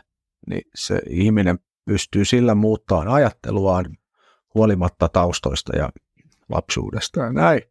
[0.49, 3.97] niin se ihminen pystyy sillä muuttamaan ajatteluaan,
[4.55, 5.89] huolimatta taustoista ja
[6.49, 7.61] lapsuudesta ja näin.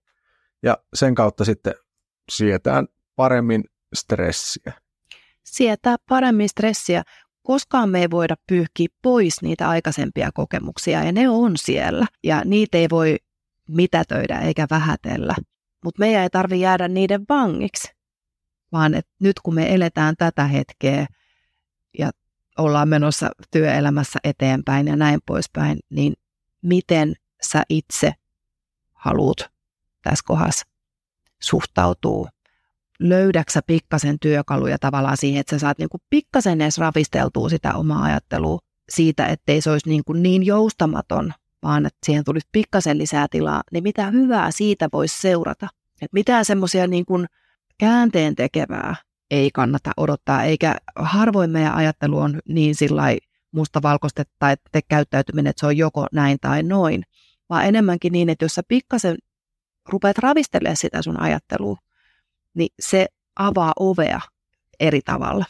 [0.62, 1.74] Ja sen kautta sitten
[2.32, 3.64] sietään paremmin
[3.94, 4.72] stressiä.
[5.44, 7.02] Sietää paremmin stressiä,
[7.42, 12.78] koskaan me ei voida pyyhkiä pois niitä aikaisempia kokemuksia ja ne on siellä ja niitä
[12.78, 13.16] ei voi
[13.68, 15.34] mitätöidä eikä vähätellä.
[15.84, 17.88] Mutta meidän ei tarvi jäädä niiden vangiksi,
[18.72, 21.06] vaan että nyt kun me eletään tätä hetkeä
[21.98, 22.10] ja
[22.58, 26.14] ollaan menossa työelämässä eteenpäin ja näin poispäin, niin
[26.64, 28.12] miten sä itse
[28.92, 29.36] haluat
[30.02, 30.66] tässä kohdassa
[31.42, 32.28] suhtautuu
[33.00, 38.02] löydäksä pikkasen työkaluja tavallaan siihen, että sä saat niin kuin pikkasen edes ravisteltua sitä omaa
[38.02, 38.58] ajattelua
[38.88, 43.62] siitä, ettei se olisi niin, kuin niin joustamaton, vaan että siihen tulisi pikkasen lisää tilaa,
[43.72, 45.68] niin mitä hyvää siitä voisi seurata.
[45.94, 47.26] Että mitään semmoisia niin kuin
[47.78, 48.96] käänteen tekevää
[49.30, 53.02] ei kannata odottaa, eikä harvoin meidän ajattelu on niin sillä
[53.54, 57.02] mustavalkoista tai te käyttäytyminen, että se on joko näin tai noin,
[57.50, 59.16] vaan enemmänkin niin, että jos sä pikkasen
[59.88, 61.76] rupeat ravistelemaan sitä sun ajattelua,
[62.54, 64.20] niin se avaa ovea
[64.80, 65.44] eri tavalla.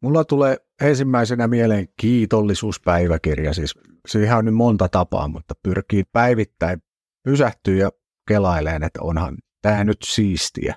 [0.00, 3.54] Mulla tulee ensimmäisenä mieleen kiitollisuuspäiväkirja.
[3.54, 3.74] Siis
[4.08, 6.82] siihen on nyt monta tapaa, mutta pyrkii päivittäin
[7.22, 7.90] pysähtyä ja
[8.28, 10.74] kelaileen, että onhan tämä nyt siistiä.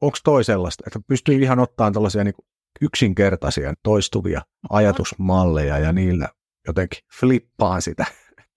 [0.00, 2.34] Onko toi sellaista, että pystyy ihan ottamaan tällaisia niin
[2.80, 6.28] yksinkertaisia toistuvia ajatusmalleja ja niillä
[6.66, 8.04] jotenkin flippaan sitä?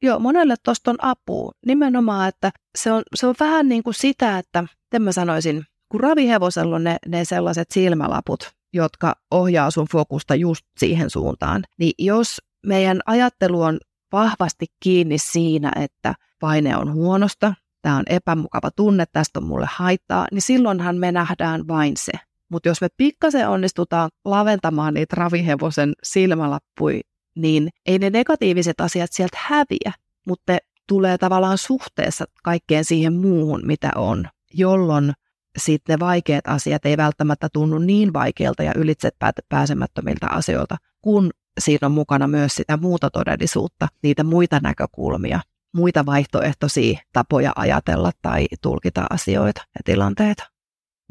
[0.01, 1.51] Joo, monelle tuosta on apua.
[1.65, 5.99] Nimenomaan, että se on, se on vähän niin kuin sitä, että, miten mä sanoisin, kun
[5.99, 12.41] ravihevosella on ne, ne sellaiset silmälaput, jotka ohjaa sun fokusta just siihen suuntaan, niin jos
[12.65, 13.79] meidän ajattelu on
[14.11, 20.27] vahvasti kiinni siinä, että paine on huonosta, tämä on epämukava tunne, tästä on mulle haittaa,
[20.31, 22.11] niin silloinhan me nähdään vain se.
[22.49, 27.01] Mutta jos me pikkasen onnistutaan laventamaan niitä ravihevosen silmälappui,
[27.35, 29.93] niin ei ne negatiiviset asiat sieltä häviä,
[30.27, 35.13] mutta tulee tavallaan suhteessa kaikkeen siihen muuhun, mitä on, jolloin
[35.57, 39.09] sitten ne vaikeat asiat ei välttämättä tunnu niin vaikeilta ja ylitse
[39.49, 45.39] pääsemättömiltä asioilta, kun siinä on mukana myös sitä muuta todellisuutta, niitä muita näkökulmia,
[45.73, 50.43] muita vaihtoehtoisia tapoja ajatella tai tulkita asioita ja tilanteita.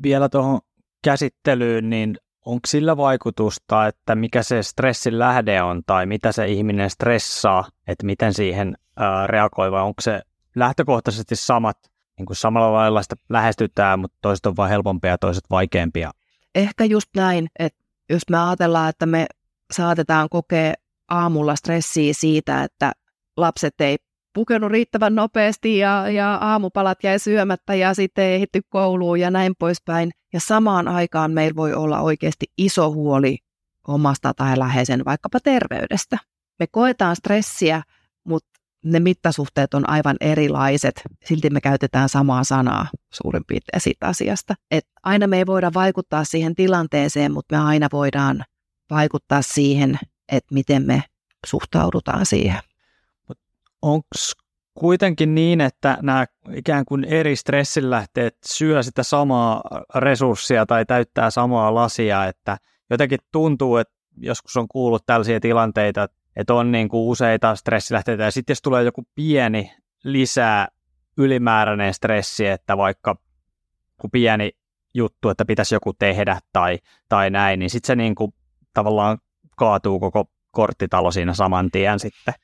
[0.02, 0.60] Vielä tuohon
[1.06, 6.90] käsittelyyn, niin onko sillä vaikutusta, että mikä se stressin lähde on tai mitä se ihminen
[6.90, 10.22] stressaa, että miten siihen ää, reagoi vai onko se
[10.56, 11.78] lähtökohtaisesti samat
[12.18, 16.10] niin kuin samalla lailla sitä lähestytään, mutta toiset on vain helpompia ja toiset vaikeampia.
[16.54, 19.26] Ehkä just näin, että jos me ajatellaan, että me
[19.72, 20.74] saatetaan kokea
[21.08, 22.92] aamulla stressiä siitä, että
[23.36, 23.96] lapset ei
[24.36, 29.54] pukenut riittävän nopeasti ja, ja aamupalat jäi syömättä ja sitten ei ehditty kouluun ja näin
[29.58, 30.10] poispäin.
[30.32, 33.38] Ja samaan aikaan meillä voi olla oikeasti iso huoli
[33.88, 36.18] omasta tai läheisen vaikkapa terveydestä.
[36.58, 37.82] Me koetaan stressiä,
[38.24, 44.54] mutta ne mittasuhteet on aivan erilaiset, silti me käytetään samaa sanaa suurin piirtein siitä asiasta.
[44.70, 48.44] Et aina me ei voida vaikuttaa siihen tilanteeseen, mutta me aina voidaan
[48.90, 49.98] vaikuttaa siihen,
[50.32, 51.02] että miten me
[51.46, 52.60] suhtaudutaan siihen.
[53.86, 54.08] Onko
[54.74, 59.62] kuitenkin niin, että nämä ikään kuin eri stressinlähteet syö sitä samaa
[59.94, 62.58] resurssia tai täyttää samaa lasia, että
[62.90, 68.30] jotenkin tuntuu, että joskus on kuullut tällaisia tilanteita, että on niin kuin useita stressilähteitä ja
[68.30, 69.72] sitten jos tulee joku pieni
[70.04, 70.68] lisää
[71.18, 73.16] ylimääräinen stressi, että vaikka
[74.00, 74.50] kun pieni
[74.94, 76.78] juttu, että pitäisi joku tehdä tai,
[77.08, 78.34] tai näin, niin sitten se niin kuin
[78.74, 79.18] tavallaan
[79.56, 82.34] kaatuu koko korttitalo siinä saman tien sitten.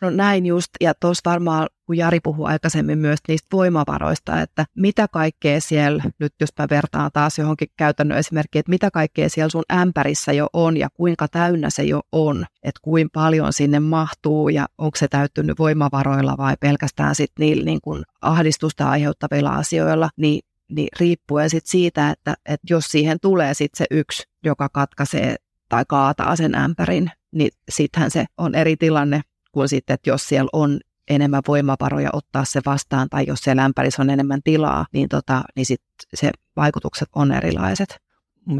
[0.00, 5.08] No näin just, ja tuossa varmaan, kun Jari puhui aikaisemmin myös niistä voimavaroista, että mitä
[5.08, 9.62] kaikkea siellä, nyt jos mä vertaan taas johonkin käytännön esimerkkiin, että mitä kaikkea siellä sun
[9.72, 14.66] ämpärissä jo on ja kuinka täynnä se jo on, että kuinka paljon sinne mahtuu ja
[14.78, 20.40] onko se täyttynyt voimavaroilla vai pelkästään sitten niillä niin kuin ahdistusta aiheuttavilla asioilla, niin
[20.70, 25.36] niin riippuen sit siitä, että, että jos siihen tulee sit se yksi, joka katkaisee
[25.68, 29.20] tai kaataa sen ämpärin, niin sittenhän se on eri tilanne
[29.52, 30.80] kuin sitten, että jos siellä on
[31.10, 35.66] enemmän voimavaroja ottaa se vastaan tai jos siellä lämpärissä on enemmän tilaa, niin, tota, niin
[35.66, 35.82] sit
[36.14, 37.96] se vaikutukset on erilaiset.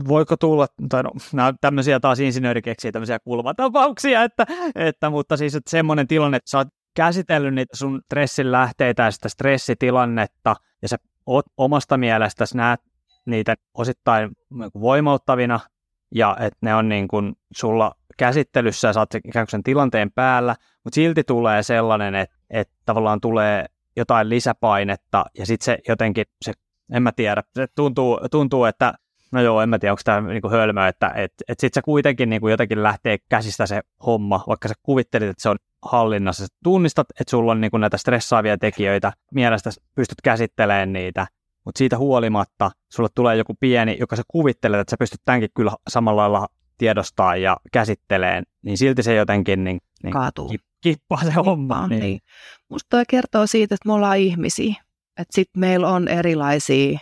[0.09, 5.55] Voiko tulla, tai no, nämä tämmöisiä taas insinööri keksii tämmöisiä kulmatapauksia, että, että, mutta siis
[5.55, 10.89] että semmoinen tilanne, että sä oot käsitellyt niitä sun stressin lähteitä ja sitä stressitilannetta, ja
[10.89, 12.81] sä oot omasta mielestäsi näet
[13.27, 14.31] niitä osittain
[14.81, 15.61] voimauttavina,
[16.15, 20.57] ja että ne on niin kuin sulla käsittelyssä ja saat ikään kuin sen tilanteen päällä,
[20.85, 26.53] mutta silti tulee sellainen, että, että tavallaan tulee jotain lisäpainetta ja sitten se jotenkin, se,
[26.93, 28.95] en mä tiedä, se tuntuu, tuntuu että
[29.33, 32.31] no joo, en mä tiedä, onko tämä niinku hölmö, että et, et sitten se kuitenkin
[32.31, 36.47] niinku jotenkin lähtee käsistä se homma, vaikka sä kuvittelit, että se on hallinnassa.
[36.47, 41.27] Sä tunnistat, että sulla on niinku näitä stressaavia tekijöitä, mielestä pystyt käsittelemään niitä,
[41.65, 45.73] mutta siitä huolimatta sulle tulee joku pieni, joka sä kuvittelet, että sä pystyt tämänkin kyllä
[45.89, 46.49] samalla lailla
[46.79, 50.49] tiedostaa ja käsittelee, niin silti se jotenkin niin, niin Kaatuu.
[50.49, 51.87] Ki, kippaa se homma.
[51.87, 52.01] Niin.
[52.01, 52.21] niin.
[52.69, 54.75] Musta toi kertoo siitä, että me ollaan ihmisiä.
[55.19, 56.99] Että sitten meillä on erilaisia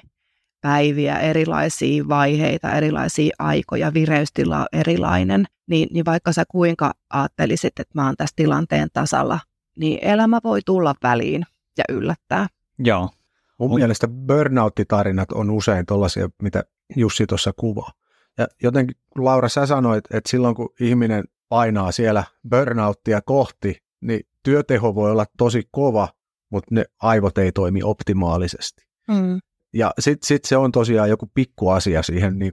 [0.61, 7.93] päiviä, erilaisia vaiheita, erilaisia aikoja, vireystila on erilainen, niin, niin vaikka sä kuinka ajattelisit, että
[7.95, 9.41] mä oon tässä tilanteen tasalla,
[9.79, 11.47] niin elämä voi tulla väliin
[11.79, 12.47] ja yllättää.
[12.79, 13.11] Joo.
[13.59, 13.77] Mun on...
[13.77, 16.65] mielestä burnout-tarinat on usein tuollaisia, mitä
[16.97, 17.93] Jussi tuossa kuvaa.
[18.39, 24.95] Ja jotenkin, Laura, sä sanoit, että silloin kun ihminen painaa siellä burnouttia kohti, niin työteho
[24.95, 26.09] voi olla tosi kova,
[26.51, 28.83] mutta ne aivot ei toimi optimaalisesti.
[29.09, 29.39] Mm.
[29.75, 32.53] Ja sitten sit se on tosiaan joku pikku asia siihen niin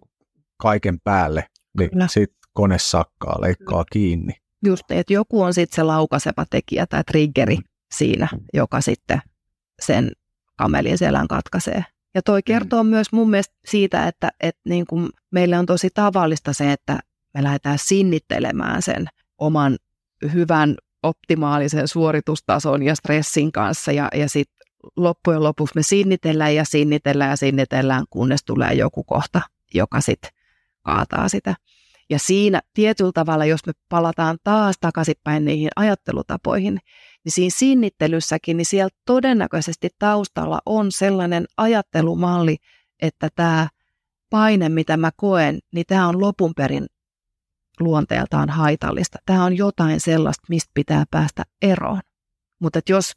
[0.58, 1.48] kaiken päälle,
[1.80, 4.34] niin sitten kone sakkaa, leikkaa kiinni.
[4.66, 7.58] Just, että joku on sitten se laukaseva tekijä tai triggeri
[7.94, 9.22] siinä, joka sitten
[9.82, 10.12] sen
[10.56, 11.86] kamelin selän katkaisee.
[12.16, 12.44] Ja toi mm.
[12.46, 12.90] kertoo mm.
[12.90, 17.00] myös mun mielestä siitä, että, että niin kuin meille on tosi tavallista se, että
[17.34, 19.78] me lähdetään sinnittelemään sen oman
[20.34, 24.56] hyvän optimaalisen suoritustason ja stressin kanssa ja, ja sitten
[24.98, 29.42] loppujen lopuksi me sinnitellään ja sinnitellään ja sinnitellään, kunnes tulee joku kohta,
[29.74, 30.32] joka sitten
[30.82, 31.56] kaataa sitä.
[32.10, 36.80] Ja siinä tietyllä tavalla, jos me palataan taas takaisinpäin niihin ajattelutapoihin,
[37.26, 42.58] niin siinä sinnittelyssäkin, niin siellä todennäköisesti taustalla on sellainen ajattelumalli,
[43.02, 43.68] että tämä
[44.30, 46.86] paine, mitä mä koen, niin tämä on lopun perin
[47.80, 49.18] luonteeltaan haitallista.
[49.26, 52.00] Tämä on jotain sellaista, mistä pitää päästä eroon.
[52.62, 53.12] Mutta jos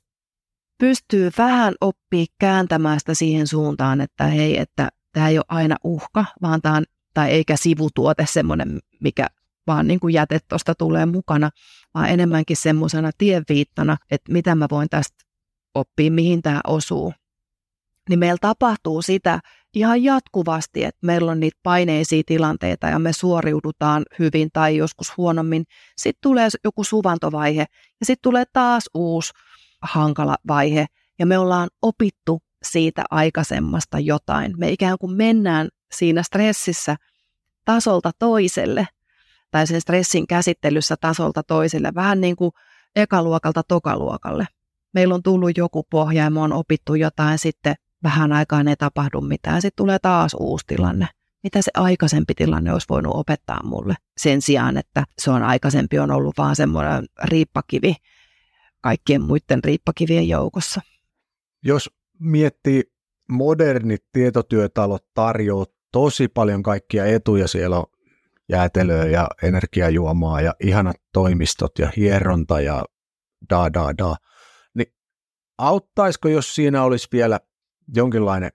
[0.79, 6.25] pystyy vähän oppii kääntämään sitä siihen suuntaan, että hei, että tämä ei ole aina uhka,
[6.43, 6.85] vaan tämä on,
[7.15, 9.27] tai eikä sivutuote semmoinen, mikä
[9.69, 11.51] vaan niin kuin jäte tuosta tulee mukana,
[11.95, 15.25] vaan enemmänkin semmoisena tienviittana, että mitä mä voin tästä
[15.75, 17.13] oppia, mihin tämä osuu.
[18.09, 19.41] Niin meillä tapahtuu sitä
[19.75, 25.65] ihan jatkuvasti, että meillä on niitä paineisia tilanteita ja me suoriudutaan hyvin tai joskus huonommin.
[25.97, 27.67] Sitten tulee joku suvantovaihe
[28.01, 29.33] ja sitten tulee taas uusi
[29.83, 30.87] hankala vaihe
[31.19, 34.55] ja me ollaan opittu siitä aikaisemmasta jotain.
[34.57, 36.97] Me ikään kuin mennään siinä stressissä
[37.65, 38.89] tasolta toiselle
[39.51, 42.51] tai sen stressin käsittelyssä tasolta toiselle, vähän niin kuin
[42.97, 44.47] ekaluokalta tokaluokalle.
[44.95, 49.21] Meillä on tullut joku pohja ja me on opittu jotain, sitten vähän aikaan ei tapahdu
[49.21, 51.09] mitään, sitten tulee taas uusi tilanne.
[51.43, 56.11] Mitä se aikaisempi tilanne olisi voinut opettaa mulle sen sijaan, että se on aikaisempi on
[56.11, 57.95] ollut vaan semmoinen riippakivi,
[58.81, 60.81] kaikkien muiden riippakivien joukossa.
[61.65, 62.83] Jos miettii,
[63.29, 67.49] modernit tietotyötalot tarjoaa tosi paljon kaikkia etuja.
[67.49, 67.87] Siellä on
[68.49, 72.85] jäätelöä ja energiajuomaa ja ihanat toimistot ja hieronta ja
[73.51, 74.17] da da da.
[74.75, 74.95] Niin
[75.59, 77.41] auttaisiko, jos siinä olisi vielä
[77.95, 78.51] jonkinlainen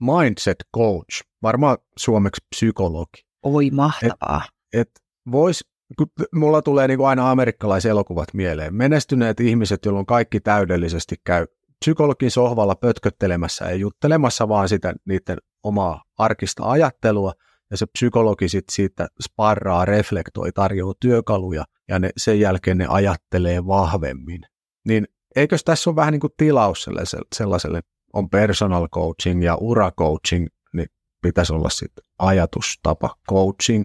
[0.00, 3.26] mindset coach, varmaan suomeksi psykologi.
[3.42, 4.42] Oi mahtavaa.
[4.72, 4.90] Et, et
[5.32, 5.64] vois
[5.98, 8.74] kun mulla tulee niin kuin aina amerikkalaiselokuvat mieleen.
[8.74, 11.46] Menestyneet ihmiset, joilla on kaikki täydellisesti käy
[11.80, 17.32] psykologin sohvalla pötköttelemässä ja juttelemassa vaan sitä niiden omaa arkista ajattelua,
[17.70, 23.66] ja se psykologi sit siitä sparraa, reflektoi, tarjoaa työkaluja, ja ne, sen jälkeen ne ajattelee
[23.66, 24.40] vahvemmin.
[24.86, 27.80] Niin eikös tässä ole vähän niin kuin tilaus sellaiselle, sellaiselle
[28.12, 30.86] on personal coaching ja ura coaching, niin
[31.22, 33.84] pitäisi olla sitten ajatustapa coaching,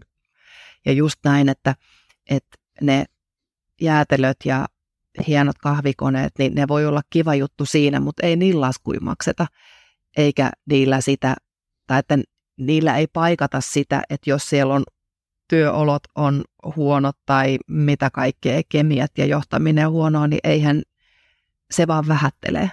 [0.86, 1.76] ja just näin, että,
[2.30, 3.06] että ne
[3.82, 4.66] jäätelöt ja
[5.28, 9.48] hienot kahvikoneet, niin ne voi olla kiva juttu siinä, mutta ei niillä laskui makseta,
[10.18, 11.36] eikä niillä sitä,
[11.88, 12.18] tai että
[12.58, 14.84] niillä ei paikata sitä, että jos siellä on
[15.47, 16.43] työolot on
[16.76, 20.82] huonot tai mitä kaikkea, kemiat ja johtaminen on huonoa, niin eihän
[21.72, 22.72] se vaan vähättelee.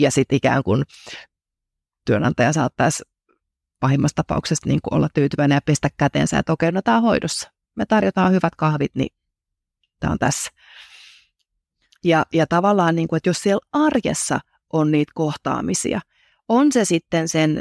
[0.00, 0.84] Ja sitten ikään kuin
[2.04, 3.02] työnantaja saattaisi
[3.80, 7.52] pahimmassa tapauksessa niin kuin olla tyytyväinen ja pestä käteensä, että okei, no tämä on hoidossa.
[7.74, 9.16] Me tarjotaan hyvät kahvit, niin
[10.00, 10.50] tämä on tässä.
[12.04, 14.40] Ja, ja tavallaan, niin kuin, että jos siellä arjessa
[14.72, 16.00] on niitä kohtaamisia,
[16.48, 17.60] on se sitten sen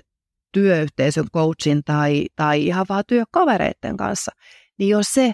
[0.51, 4.31] työyhteisön coachin tai, tai ihan vaan työkavereiden kanssa,
[4.77, 5.33] niin jos se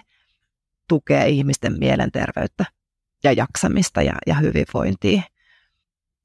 [0.88, 2.64] tukee ihmisten mielenterveyttä
[3.24, 5.22] ja jaksamista ja, ja hyvinvointia.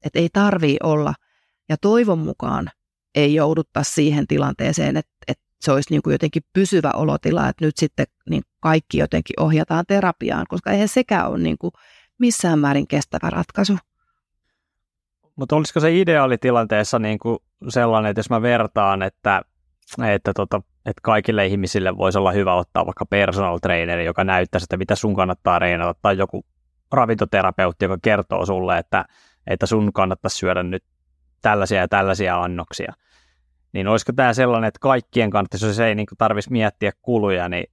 [0.06, 1.14] Että ei tarvii olla,
[1.70, 2.70] ja toivon mukaan
[3.16, 7.78] ei joudutta siihen tilanteeseen, että, että se olisi niin kuin jotenkin pysyvä olotila, että nyt
[7.78, 11.72] sitten niin kaikki jotenkin ohjataan terapiaan, koska eihän sekään ole niin kuin
[12.18, 13.78] missään määrin kestävä ratkaisu.
[15.36, 19.42] Mutta olisiko se ideaalitilanteessa niin kuin sellainen, että jos mä vertaan, että,
[20.14, 24.78] että, tota, että kaikille ihmisille voisi olla hyvä ottaa vaikka personal traineri, joka näyttää sitä,
[24.78, 26.46] mitä sun kannattaa reenata, tai joku
[26.92, 29.06] ravintoterapeutti, joka kertoo sulle, että,
[29.48, 30.84] että sun kannattaisi syödä nyt
[31.42, 32.94] tällaisia ja tällaisia annoksia.
[33.74, 37.72] niin olisiko tämä sellainen, että kaikkien kannattaisi, jos ei niin tarvitsisi miettiä kuluja, niin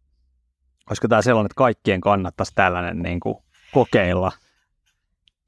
[0.91, 3.37] olisiko tämä sellainen, että kaikkien kannattaisi tällainen niin kuin
[3.73, 4.33] kokeilla?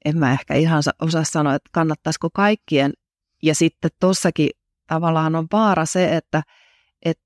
[0.05, 2.93] En mä ehkä ihan osaa sanoa, että kannattaisiko kaikkien.
[3.43, 4.49] Ja sitten tuossakin
[4.87, 6.43] tavallaan on vaara se, että,
[7.05, 7.23] että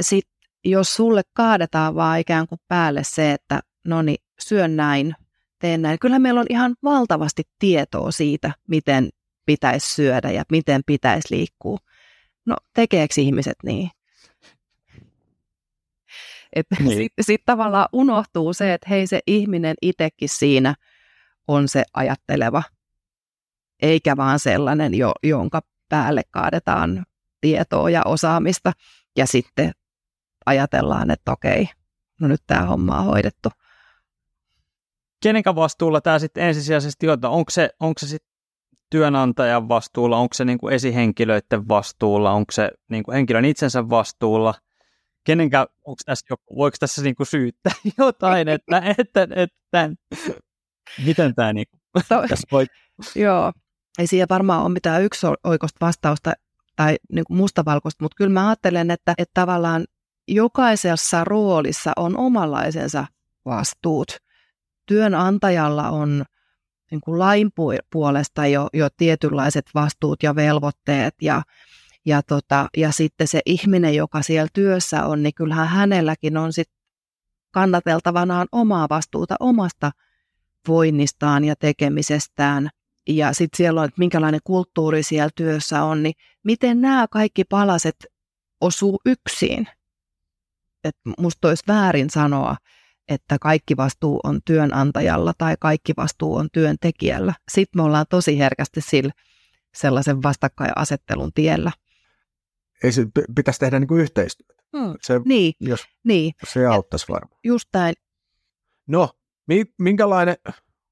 [0.00, 0.28] sit,
[0.64, 5.14] jos sulle kaadetaan vaan ikään kuin päälle se, että no niin, syön näin,
[5.58, 5.98] teen näin.
[5.98, 9.08] Kyllä meillä on ihan valtavasti tietoa siitä, miten
[9.46, 11.78] pitäisi syödä ja miten pitäisi liikkua.
[12.46, 13.90] No tekeekö ihmiset niin?
[16.52, 16.96] Että niin.
[16.96, 20.74] sitten sit tavallaan unohtuu se, että hei se ihminen itsekin siinä
[21.48, 22.62] on se ajatteleva,
[23.82, 27.06] eikä vaan sellainen, jo, jonka päälle kaadetaan
[27.40, 28.72] tietoa ja osaamista
[29.16, 29.72] ja sitten
[30.46, 31.68] ajatellaan, että okei,
[32.20, 33.48] no nyt tämä homma on hoidettu.
[35.22, 37.18] Kenenkä vastuulla tämä sitten ensisijaisesti on?
[37.24, 38.36] Onko se, onko se sitten
[38.90, 44.54] työnantajan vastuulla, onko se niin kuin esihenkilöiden vastuulla, onko se niin kuin henkilön itsensä vastuulla,
[45.24, 50.40] kenenkä, onko tässä joku, voiko tässä niin kuin syyttää jotain, että, että, että, että
[51.04, 51.80] miten tämä niin kuin,
[52.52, 52.66] voi...
[53.16, 53.52] Joo,
[53.98, 56.32] ei siihen varmaan ole mitään yksi oikosta vastausta
[56.76, 59.84] tai niin mustavalkoista, mutta kyllä mä ajattelen, että, että tavallaan
[60.28, 63.06] jokaisessa roolissa on omanlaisensa
[63.44, 64.16] vastuut.
[64.86, 66.24] Työnantajalla on
[66.90, 67.50] niin kuin lain
[67.92, 71.42] puolesta jo, jo tietynlaiset vastuut ja velvoitteet ja,
[72.04, 76.68] ja, tota, ja sitten se ihminen, joka siellä työssä on, niin kyllähän hänelläkin on sit
[77.50, 79.92] kannateltavanaan omaa vastuuta omasta
[80.68, 82.70] voinnistaan ja tekemisestään.
[83.08, 88.06] Ja sitten siellä on, että minkälainen kulttuuri siellä työssä on, niin miten nämä kaikki palaset
[88.60, 89.68] osuu yksin.
[90.84, 92.56] Et musta olisi väärin sanoa,
[93.08, 97.34] että kaikki vastuu on työnantajalla tai kaikki vastuu on työntekijällä.
[97.48, 99.12] Sitten me ollaan tosi herkästi sillä
[99.74, 101.72] sellaisen vastakkainasettelun tiellä.
[102.84, 104.62] Ei se pitäisi tehdä niin kuin yhteistyötä.
[104.76, 104.94] Hmm.
[105.02, 106.32] Se, niin, jos, niin.
[106.48, 107.40] se auttaisi varmaan.
[107.44, 107.94] Just näin.
[108.86, 109.10] No,
[109.78, 110.36] minkälainen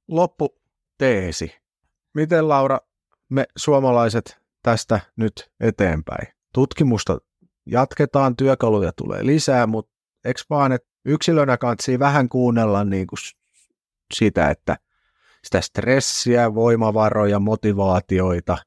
[0.08, 1.63] lopputeesi?
[2.14, 2.78] Miten Laura
[3.28, 6.28] me suomalaiset tästä nyt eteenpäin?
[6.54, 7.18] Tutkimusta
[7.66, 9.92] jatketaan, työkaluja tulee lisää, mutta
[10.24, 13.18] eikö vaan, että yksilönä kantsii vähän kuunnella niin kuin
[14.14, 14.76] sitä, että
[15.44, 18.58] sitä stressiä, voimavaroja, motivaatioita,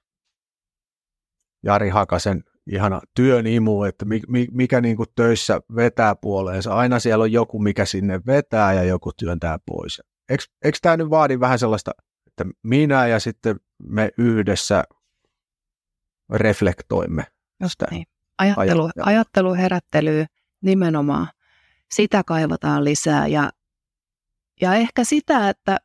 [1.64, 4.06] Jari Hakasen ihana työn imu, että
[4.52, 6.74] mikä niin kuin töissä vetää puoleensa.
[6.74, 10.02] Aina siellä on joku, mikä sinne vetää ja joku työntää pois.
[10.30, 11.92] Eikö, eikö tämä nyt vaadi vähän sellaista,
[12.42, 14.84] että minä ja sitten me yhdessä
[16.34, 17.24] reflektoimme
[17.62, 18.06] Just Niin.
[18.38, 20.26] Ajattelu, ajattelu, herättely
[20.62, 21.28] nimenomaan
[21.92, 23.50] sitä kaivataan lisää ja,
[24.62, 25.78] ja ehkä sitä, että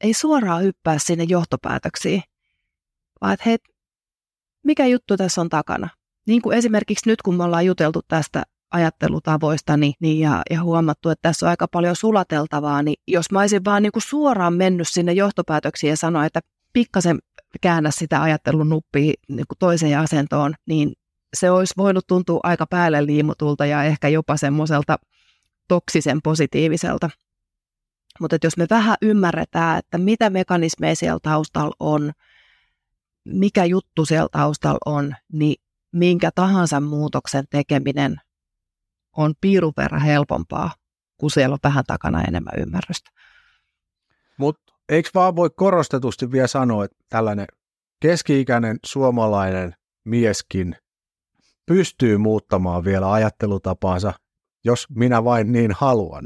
[0.00, 2.22] ei suoraan hyppää sinne johtopäätöksiin,
[3.20, 3.58] vaan että hei,
[4.64, 5.88] mikä juttu tässä on takana.
[6.26, 8.42] Niin kuin esimerkiksi nyt, kun me ollaan juteltu tästä
[8.74, 13.40] ajattelutavoista niin, niin ja, ja huomattu, että tässä on aika paljon sulateltavaa, niin jos mä
[13.40, 16.40] olisin vaan niin kuin suoraan mennyt sinne johtopäätöksiin ja sanoa, että
[16.72, 17.18] pikkasen
[17.60, 20.92] käännä sitä ajattelun nuppia niin kuin toiseen asentoon, niin
[21.36, 24.98] se olisi voinut tuntua aika päälle liimutulta ja ehkä jopa semmoiselta
[25.68, 27.10] toksisen positiiviselta.
[28.20, 32.12] Mutta jos me vähän ymmärretään, että mitä mekanismeja siellä taustalla on,
[33.24, 35.56] mikä juttu siellä taustalla on, niin
[35.92, 38.20] minkä tahansa muutoksen tekeminen
[39.16, 40.70] on piirun verran helpompaa,
[41.16, 43.10] kun siellä on vähän takana enemmän ymmärrystä.
[44.38, 47.46] Mutta eikö vaan voi korostetusti vielä sanoa, että tällainen
[48.00, 50.76] keski-ikäinen suomalainen mieskin
[51.66, 54.12] pystyy muuttamaan vielä ajattelutapaansa
[54.64, 56.24] jos minä vain niin haluan.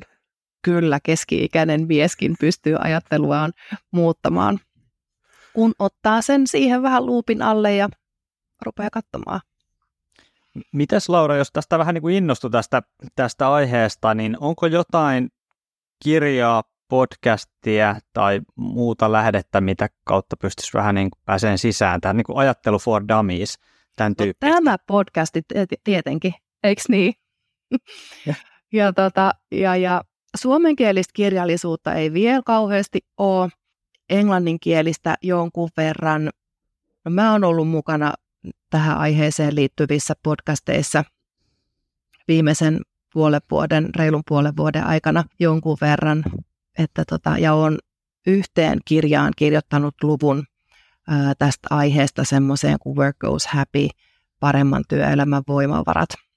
[0.63, 3.53] Kyllä, keski-ikäinen mieskin pystyy ajatteluaan
[3.91, 4.59] muuttamaan,
[5.53, 7.89] kun ottaa sen siihen vähän luupin alle ja
[8.63, 9.41] rupeaa katsomaan.
[10.73, 12.83] Mites Laura, jos tästä vähän niin kuin innostui tästä,
[13.15, 15.29] tästä aiheesta, niin onko jotain
[16.05, 22.25] kirjaa, podcastia tai muuta lähdettä, mitä kautta pystyisi vähän niin kuin pääseen sisään, tähän niin
[22.25, 23.59] kuin ajattelu for dummies,
[23.97, 25.43] tämän no, Tämä podcasti
[25.85, 27.15] tietenkin, eikö niin?
[28.27, 28.35] ja,
[28.73, 30.03] ja, tota, ja, ja
[30.37, 33.49] suomenkielistä kirjallisuutta ei vielä kauheasti ole,
[34.11, 36.31] englanninkielistä jonkun verran.
[37.05, 38.15] No, mä oon ollut mukana
[38.71, 41.05] tähän aiheeseen liittyvissä podcasteissa
[42.29, 42.81] viimeisen
[43.13, 46.25] puolen vuoden, reilun puolen vuoden aikana jonkun verran,
[46.79, 47.79] että tota, ja on
[48.27, 50.45] yhteen kirjaan kirjoittanut luvun
[51.09, 53.89] ää, tästä aiheesta semmoiseen kuin Work Goes Happy,
[54.41, 56.09] paremman työelämän voimavarat–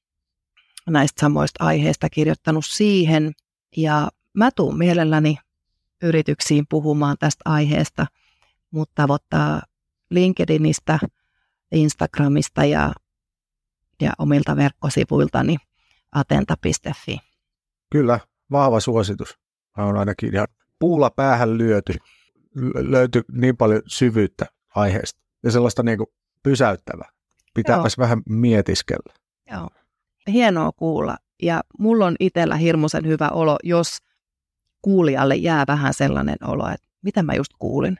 [0.89, 3.31] näistä samoista aiheista kirjoittanut siihen.
[3.77, 5.37] Ja mä tuun mielelläni
[6.03, 8.05] yrityksiin puhumaan tästä aiheesta,
[8.71, 9.61] mutta tavoittaa
[10.09, 10.99] LinkedInistä,
[11.71, 12.93] Instagramista ja
[14.01, 15.57] ja omilta verkkosivuiltani
[16.11, 17.17] atenta.fi.
[17.91, 18.19] Kyllä,
[18.51, 19.37] vahva suositus.
[19.77, 20.47] Mä on ainakin ihan
[20.79, 21.93] puulla päähän lyöty.
[22.75, 24.45] Löytyy niin paljon syvyyttä
[24.75, 26.07] aiheesta ja sellaista niin kuin
[26.43, 27.09] pysäyttävää.
[27.53, 28.03] Pitääpäs Joo.
[28.03, 29.13] vähän mietiskellä.
[29.51, 29.69] Joo,
[30.27, 31.17] hienoa kuulla.
[31.41, 33.97] Ja mulla on itsellä hirmuisen hyvä olo, jos
[34.81, 37.97] kuulijalle jää vähän sellainen olo, että mitä mä just kuulin.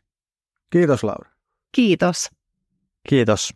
[0.70, 1.32] Kiitos Laura.
[1.72, 2.30] Kiitos.
[3.08, 3.54] Kiitos.